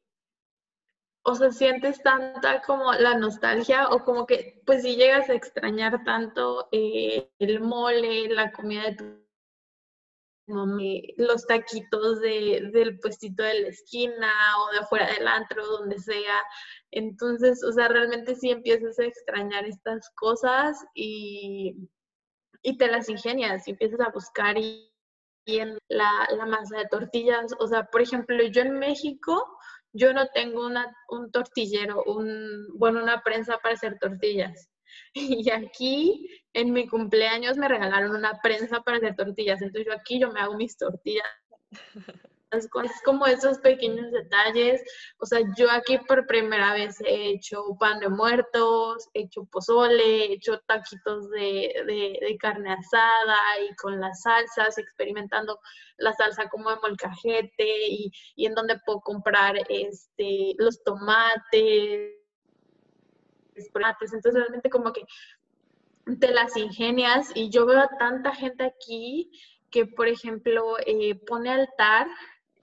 [1.23, 6.03] o sea, sientes tanta como la nostalgia o como que, pues si llegas a extrañar
[6.05, 9.21] tanto eh, el mole, la comida de tu
[10.47, 16.41] los taquitos de, del puestito de la esquina o de afuera del antro, donde sea.
[16.91, 21.89] Entonces, o sea, realmente sí empiezas a extrañar estas cosas y,
[22.63, 24.87] y te las ingenias y empiezas a buscar y,
[25.45, 27.53] en la, la, masa de tortillas.
[27.59, 29.57] O sea, por ejemplo, yo en México,
[29.93, 34.70] yo no tengo una, un tortillero, un, bueno, una prensa para hacer tortillas.
[35.13, 39.61] Y aquí en mi cumpleaños me regalaron una prensa para hacer tortillas.
[39.61, 41.27] Entonces yo aquí yo me hago mis tortillas.
[42.51, 42.69] Es
[43.05, 44.83] como esos pequeños detalles.
[45.19, 50.25] O sea, yo aquí por primera vez he hecho pan de muertos, he hecho pozole,
[50.25, 55.59] he hecho taquitos de, de, carne asada y con las salsas, experimentando
[55.97, 62.20] la salsa como de molcajete y, y en donde puedo comprar este, los tomates
[63.55, 65.05] entonces realmente como que
[66.19, 69.31] te las ingenias y yo veo a tanta gente aquí
[69.69, 72.07] que, por ejemplo, eh, pone altar,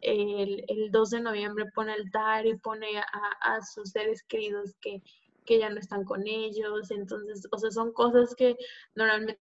[0.00, 5.02] el, el, 2 de noviembre pone altar y pone a, sus seres queridos que,
[5.44, 8.56] que, ya no están con ellos, entonces, o sea, son cosas que
[8.94, 9.40] normalmente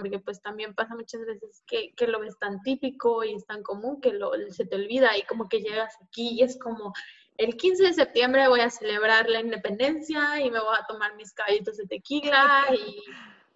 [0.00, 3.62] porque pues también pasa muchas veces que, que, lo ves tan típico y es tan
[3.62, 6.94] común que lo, se te olvida y como que llegas aquí y es como
[7.38, 11.32] el 15 de septiembre voy a celebrar la independencia y me voy a tomar mis
[11.32, 13.02] caballitos de tequila y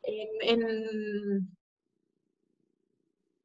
[0.03, 1.57] en,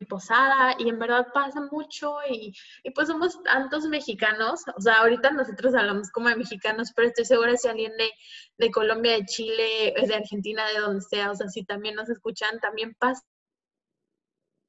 [0.07, 0.75] posada.
[0.77, 2.53] Y en verdad pasa mucho y,
[2.93, 7.57] pues somos tantos mexicanos, o sea, ahorita nosotros hablamos como de mexicanos, pero estoy segura
[7.57, 8.11] si alguien de,
[8.57, 12.59] de Colombia, de Chile, de Argentina, de donde sea, o sea, si también nos escuchan,
[12.59, 13.23] también pasa,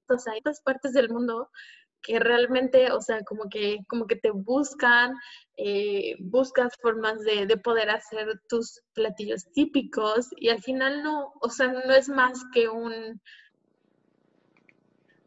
[0.08, 1.50] o sea, en otras partes del mundo
[2.02, 5.14] que realmente, o sea, como que, como que te buscan,
[5.56, 11.50] eh, buscas formas de, de, poder hacer tus platillos típicos y al final no, o
[11.50, 13.20] sea, no es más que un...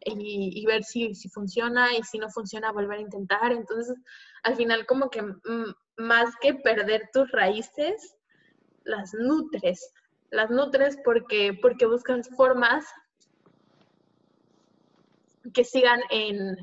[0.05, 3.51] Y, ver si, si, funciona y si no funciona, volver a intentar.
[3.51, 3.95] Entonces,
[4.43, 5.21] al final como que
[5.97, 8.15] más que perder tus raíces,
[8.85, 9.93] las nutres,
[10.31, 12.85] las nutres porque, porque buscas formas
[15.51, 16.55] que sigan en,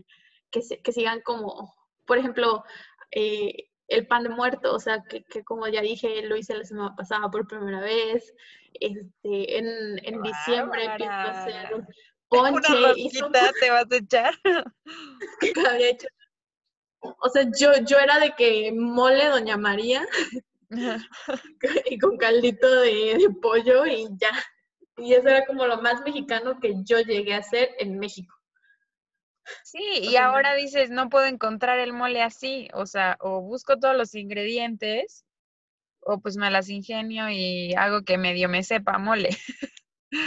[0.51, 1.75] que, que sigan como,
[2.07, 2.65] por ejemplo,
[3.11, 6.65] eh, el pan de muerto, o sea, que, que, como ya dije, lo hice la
[6.65, 8.35] semana pasada por primera vez,
[8.75, 11.87] este, en, en diciembre empiezo a hacer
[12.29, 12.73] ponche.
[13.25, 14.35] Una te vas a echar?
[15.69, 16.09] había hecho.
[17.01, 20.05] O sea, yo, yo era de que mole Doña María
[21.91, 24.33] y con caldito de, de pollo y ya.
[24.97, 28.35] Y eso era como lo más mexicano que yo llegué a hacer en México.
[29.63, 33.97] Sí, y ahora dices, no puedo encontrar el mole así, o sea, o busco todos
[33.97, 35.25] los ingredientes,
[36.01, 39.31] o pues me las ingenio y hago que medio me sepa mole.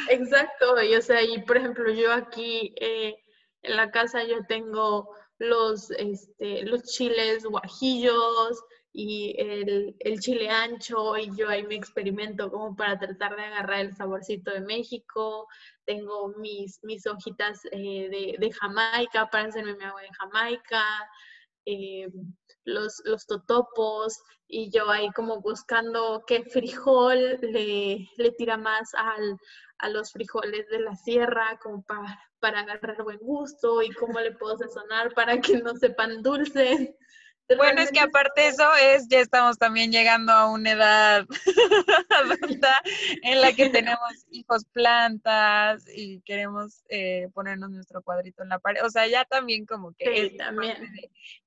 [0.10, 3.16] Exacto, y o sea, y por ejemplo, yo aquí eh,
[3.62, 8.62] en la casa yo tengo los, este, los chiles guajillos,
[9.02, 13.80] y el, el, chile ancho y yo ahí me experimento como para tratar de agarrar
[13.80, 15.48] el saborcito de México.
[15.86, 20.84] Tengo mis, mis hojitas eh, de, de, Jamaica para hacerme mi agua de Jamaica.
[21.66, 22.10] eh,
[22.66, 29.38] los, los totopos y yo ahí como buscando qué frijol le, le tira más al,
[29.80, 34.34] a los frijoles de la sierra como para, para agarrar buen gusto y cómo le
[34.34, 36.96] puedo sazonar para que no sepan dulces.
[37.58, 41.26] Bueno, es que aparte eso es, ya estamos también llegando a una edad
[42.10, 42.82] adulta
[43.24, 48.86] en la que tenemos hijos plantas y queremos eh, ponernos nuestro cuadrito en la pared.
[48.86, 50.30] O sea, ya también como que...
[50.30, 50.78] Sí, también.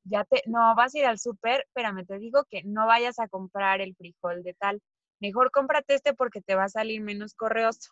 [0.05, 3.29] ya te, no, vas a ir al súper, espérame, te digo que no vayas a
[3.29, 4.83] comprar el frijol de tal.
[5.21, 7.91] Mejor cómprate este porque te va a salir menos correoso.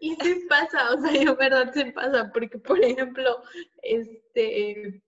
[0.00, 3.42] Y sí pasa, o sea, yo verdad sí pasa, porque por ejemplo,
[3.82, 5.02] este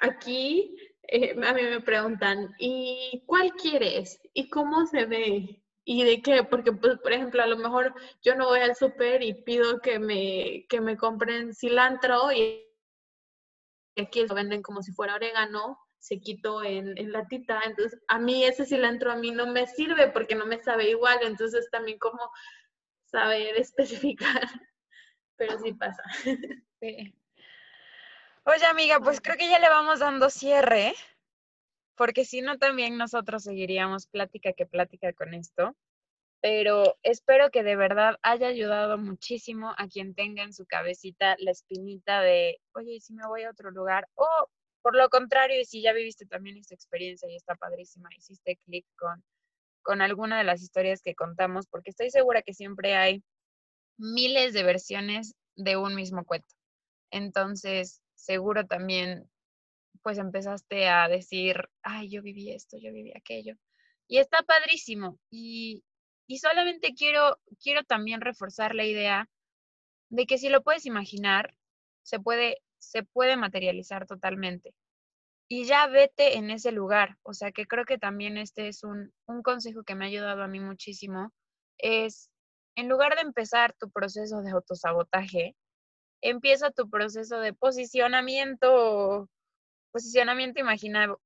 [0.00, 0.76] aquí
[1.08, 4.20] eh, a mí me preguntan, ¿y cuál quieres?
[4.34, 5.62] ¿Y cómo se ve?
[5.84, 6.42] ¿Y de qué?
[6.42, 9.98] Porque, pues, por ejemplo, a lo mejor yo no voy al súper y pido que
[10.00, 12.64] me, que me compren cilantro y
[13.96, 17.60] aquí lo venden como si fuera orégano, se quitó en, en latita.
[17.64, 21.18] Entonces, a mí ese cilantro a mí no me sirve porque no me sabe igual.
[21.22, 22.30] Entonces, también como
[23.04, 24.48] saber especificar.
[25.36, 26.02] Pero sí pasa.
[26.80, 27.14] Sí.
[28.48, 30.94] Oye, amiga, pues creo que ya le vamos dando cierre,
[31.96, 35.76] porque si no, también nosotros seguiríamos plática que plática con esto.
[36.40, 41.50] Pero espero que de verdad haya ayudado muchísimo a quien tenga en su cabecita la
[41.50, 44.06] espinita de, oye, si me voy a otro lugar?
[44.14, 44.28] O
[44.80, 48.86] por lo contrario, y si ya viviste también esta experiencia y está padrísima, hiciste clic
[48.96, 49.24] con,
[49.82, 53.24] con alguna de las historias que contamos, porque estoy segura que siempre hay
[53.98, 56.54] miles de versiones de un mismo cuento.
[57.10, 59.30] Entonces, seguro también
[60.02, 63.56] pues empezaste a decir, ay, yo viví esto, yo viví aquello.
[64.08, 65.18] Y está padrísimo.
[65.30, 65.84] Y,
[66.28, 69.28] y solamente quiero, quiero también reforzar la idea
[70.10, 71.54] de que si lo puedes imaginar,
[72.02, 74.74] se puede, se puede materializar totalmente.
[75.48, 77.18] Y ya vete en ese lugar.
[77.22, 80.42] O sea que creo que también este es un, un consejo que me ha ayudado
[80.42, 81.32] a mí muchísimo.
[81.78, 82.30] Es,
[82.76, 85.56] en lugar de empezar tu proceso de autosabotaje,
[86.20, 89.28] empieza tu proceso de posicionamiento,
[89.92, 90.60] posicionamiento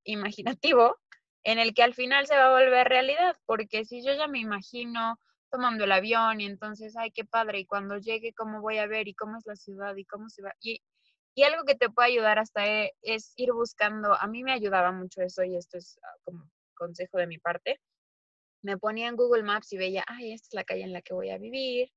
[0.04, 0.98] imaginativo,
[1.44, 4.40] en el que al final se va a volver realidad, porque si yo ya me
[4.40, 5.18] imagino
[5.50, 9.08] tomando el avión y entonces, ay, qué padre, y cuando llegue, ¿cómo voy a ver?
[9.08, 9.96] ¿Y cómo es la ciudad?
[9.96, 10.52] ¿Y cómo se va?
[10.60, 10.80] Y,
[11.34, 14.92] y algo que te puede ayudar hasta e, es ir buscando, a mí me ayudaba
[14.92, 17.80] mucho eso y esto es ah, como consejo de mi parte,
[18.62, 21.14] me ponía en Google Maps y veía, ay, esta es la calle en la que
[21.14, 21.90] voy a vivir,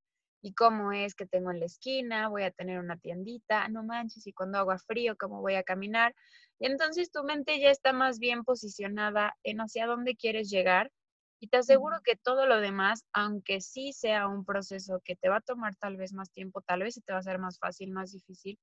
[0.44, 4.28] y cómo es que tengo en la esquina, voy a tener una tiendita, no manches,
[4.28, 6.14] y cuando haga frío, cómo voy a caminar.
[6.60, 10.92] Y entonces tu mente ya está más bien posicionada en hacia dónde quieres llegar
[11.40, 15.38] y te aseguro que todo lo demás, aunque sí sea un proceso que te va
[15.38, 17.92] a tomar tal vez más tiempo, tal vez se te va a hacer más fácil,
[17.92, 18.60] más difícil,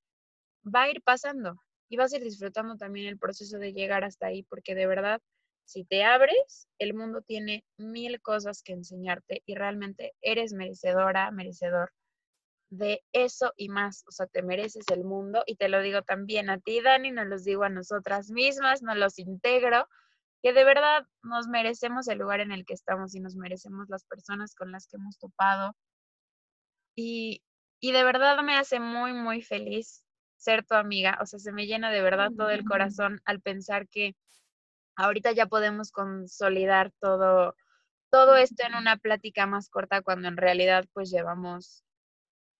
[0.64, 1.56] va a ir pasando
[1.88, 5.20] y vas a ir disfrutando también el proceso de llegar hasta ahí, porque de verdad
[5.70, 11.92] si te abres, el mundo tiene mil cosas que enseñarte y realmente eres merecedora, merecedor
[12.70, 14.02] de eso y más.
[14.08, 17.28] O sea, te mereces el mundo y te lo digo también a ti, Dani, nos
[17.28, 19.88] los digo a nosotras mismas, nos los integro,
[20.42, 24.04] que de verdad nos merecemos el lugar en el que estamos y nos merecemos las
[24.04, 25.76] personas con las que hemos topado.
[26.96, 27.44] Y,
[27.78, 30.04] y de verdad me hace muy, muy feliz
[30.36, 31.16] ser tu amiga.
[31.22, 34.16] O sea, se me llena de verdad todo el corazón al pensar que
[34.96, 37.56] ahorita ya podemos consolidar todo,
[38.10, 41.84] todo esto en una plática más corta cuando en realidad pues llevamos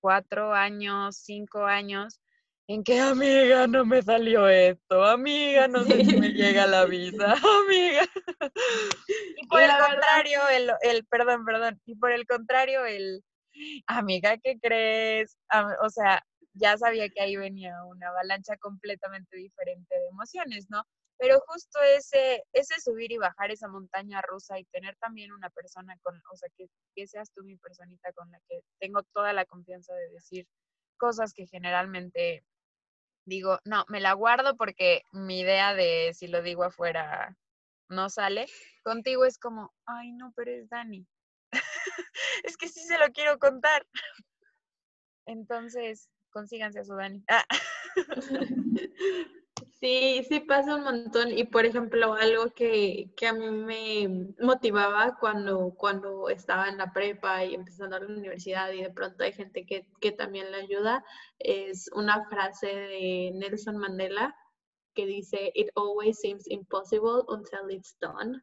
[0.01, 2.21] cuatro años, cinco años
[2.73, 7.35] en que amiga no me salió esto, amiga no sé si me llega la visa,
[7.67, 8.07] amiga.
[9.37, 13.25] Y por el contrario, el, el, perdón, perdón, y por el contrario, el,
[13.89, 15.37] amiga, ¿qué crees?
[15.83, 16.25] O sea,
[16.55, 20.85] ya sabía que ahí venía una avalancha completamente diferente de emociones, ¿no?
[21.21, 25.95] Pero justo ese, ese subir y bajar esa montaña rusa y tener también una persona
[26.03, 29.45] con, o sea, que, que seas tú mi personita con la que tengo toda la
[29.45, 30.49] confianza de decir
[30.97, 32.43] cosas que generalmente
[33.27, 37.37] digo, no, me la guardo porque mi idea de si lo digo afuera
[37.91, 38.47] no sale.
[38.83, 41.07] Contigo es como, ay, no, pero es Dani.
[42.45, 43.87] es que sí se lo quiero contar.
[45.27, 47.23] Entonces, consíganse a su Dani.
[47.29, 47.45] Ah.
[49.81, 51.33] Sí, sí pasa un montón.
[51.37, 56.93] Y por ejemplo, algo que, que, a mí me motivaba cuando, cuando estaba en la
[56.93, 60.59] prepa y empezando a la universidad y de pronto hay gente que, que también le
[60.59, 61.03] ayuda,
[61.39, 64.37] es una frase de Nelson Mandela
[64.95, 68.43] que dice, It always seems impossible until it's done.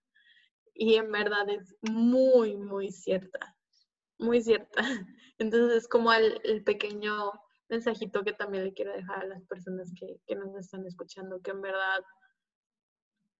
[0.74, 3.56] Y en verdad es muy, muy cierta,
[4.18, 4.82] muy cierta.
[5.38, 7.32] Entonces es como el, el pequeño
[7.70, 11.62] mensajito que también le quiero dejar a las personas que, nos están escuchando, que en
[11.62, 12.00] verdad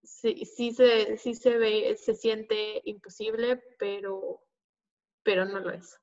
[0.04, 4.42] sí, sí, se, sí se ve, se siente imposible, pero,
[5.24, 6.00] pero no lo es.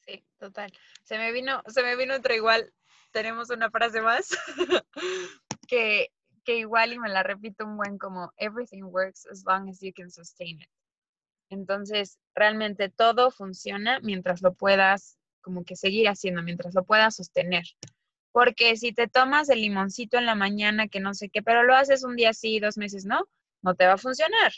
[0.00, 0.72] Sí, total.
[1.02, 2.72] Se me vino, se me vino otra igual.
[3.10, 4.28] Tenemos una frase más
[5.68, 6.12] que,
[6.44, 9.92] que igual y me la repito un buen como everything works as long as you
[9.94, 10.68] can sustain it.
[11.48, 17.64] Entonces, realmente todo funciona mientras lo puedas como que seguir haciendo, mientras lo puedas sostener.
[18.32, 21.76] Porque si te tomas el limoncito en la mañana, que no sé qué, pero lo
[21.76, 23.28] haces un día sí, dos meses no,
[23.62, 24.52] no te va a funcionar.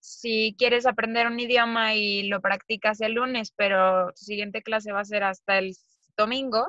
[0.00, 5.00] Si quieres aprender un idioma y lo practicas el lunes, pero tu siguiente clase va
[5.00, 5.76] a ser hasta el
[6.16, 6.68] domingo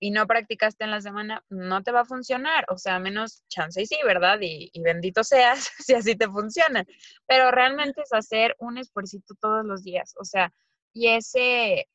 [0.00, 2.64] y no practicaste en la semana, no te va a funcionar.
[2.70, 4.38] O sea, menos chance y sí, ¿verdad?
[4.40, 6.84] Y, bendito seas si así te funciona.
[7.26, 10.14] Pero realmente es hacer un esfuerzo todos los días.
[10.18, 10.52] O sea,
[10.94, 11.88] y ese,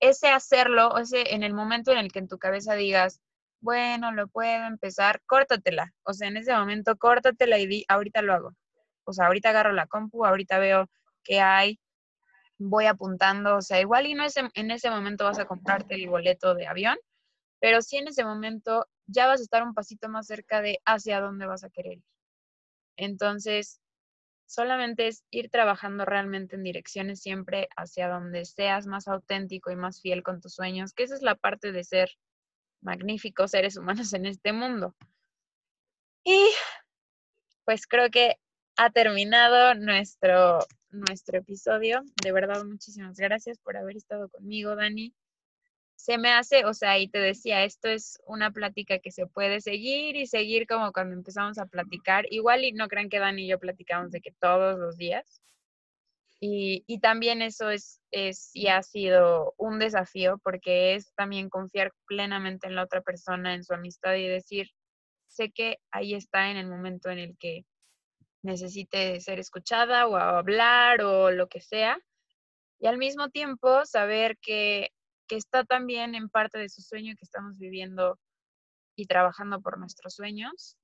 [0.00, 3.20] ese hacerlo, ese en el momento en el que en tu cabeza digas,
[3.60, 5.92] bueno, lo puedo empezar, córtatela.
[6.04, 8.56] O sea, en ese momento córtatela y di, ahorita lo hago.
[9.04, 10.88] O sea, ahorita agarro la compu, ahorita veo
[11.24, 11.80] qué hay,
[12.58, 13.56] voy apuntando.
[13.56, 16.66] O sea, igual y no es en, ese momento vas a comprarte el boleto de
[16.66, 16.96] avión,
[17.60, 21.20] pero sí en ese momento ya vas a estar un pasito más cerca de hacia
[21.20, 22.04] dónde vas a querer ir.
[22.96, 23.80] Entonces,
[24.46, 30.00] solamente es ir trabajando realmente en direcciones siempre hacia donde seas más auténtico y más
[30.00, 32.10] fiel con tus sueños, que esa es la parte de ser
[32.80, 34.94] magníficos seres humanos en este mundo.
[36.24, 36.40] Y
[37.64, 38.36] pues creo que
[38.76, 40.58] ha terminado nuestro,
[40.90, 42.02] nuestro episodio.
[42.22, 45.14] De verdad, muchísimas gracias por haber estado conmigo, Dani.
[46.06, 49.60] Se me hace, o sea, y te decía, esto es una plática que se puede
[49.60, 52.26] seguir y seguir como cuando empezamos a platicar.
[52.30, 55.42] Igual y no crean que Dani y yo platicamos de que todos los días,
[56.38, 62.68] y, también eso es, es y ha sido un desafío porque es también confiar plenamente
[62.68, 64.70] en la otra persona, en su amistad y decir,
[65.26, 67.64] sé que ahí está en el momento en el que
[68.42, 71.98] necesite ser escuchada o hablar o lo que sea.
[72.78, 74.92] Y al mismo tiempo saber que,
[75.26, 78.18] que está también en parte de su sueño que estamos viviendo
[78.96, 80.76] y trabajando por nuestros sueños.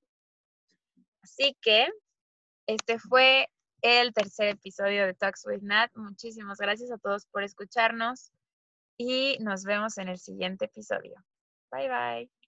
[1.22, 1.88] Así que
[2.66, 3.48] este fue
[3.80, 5.90] el tercer episodio de Talks with Nat.
[5.94, 8.30] Muchísimas gracias a todos por escucharnos
[8.96, 11.14] y nos vemos en el siguiente episodio.
[11.70, 12.41] Bye bye.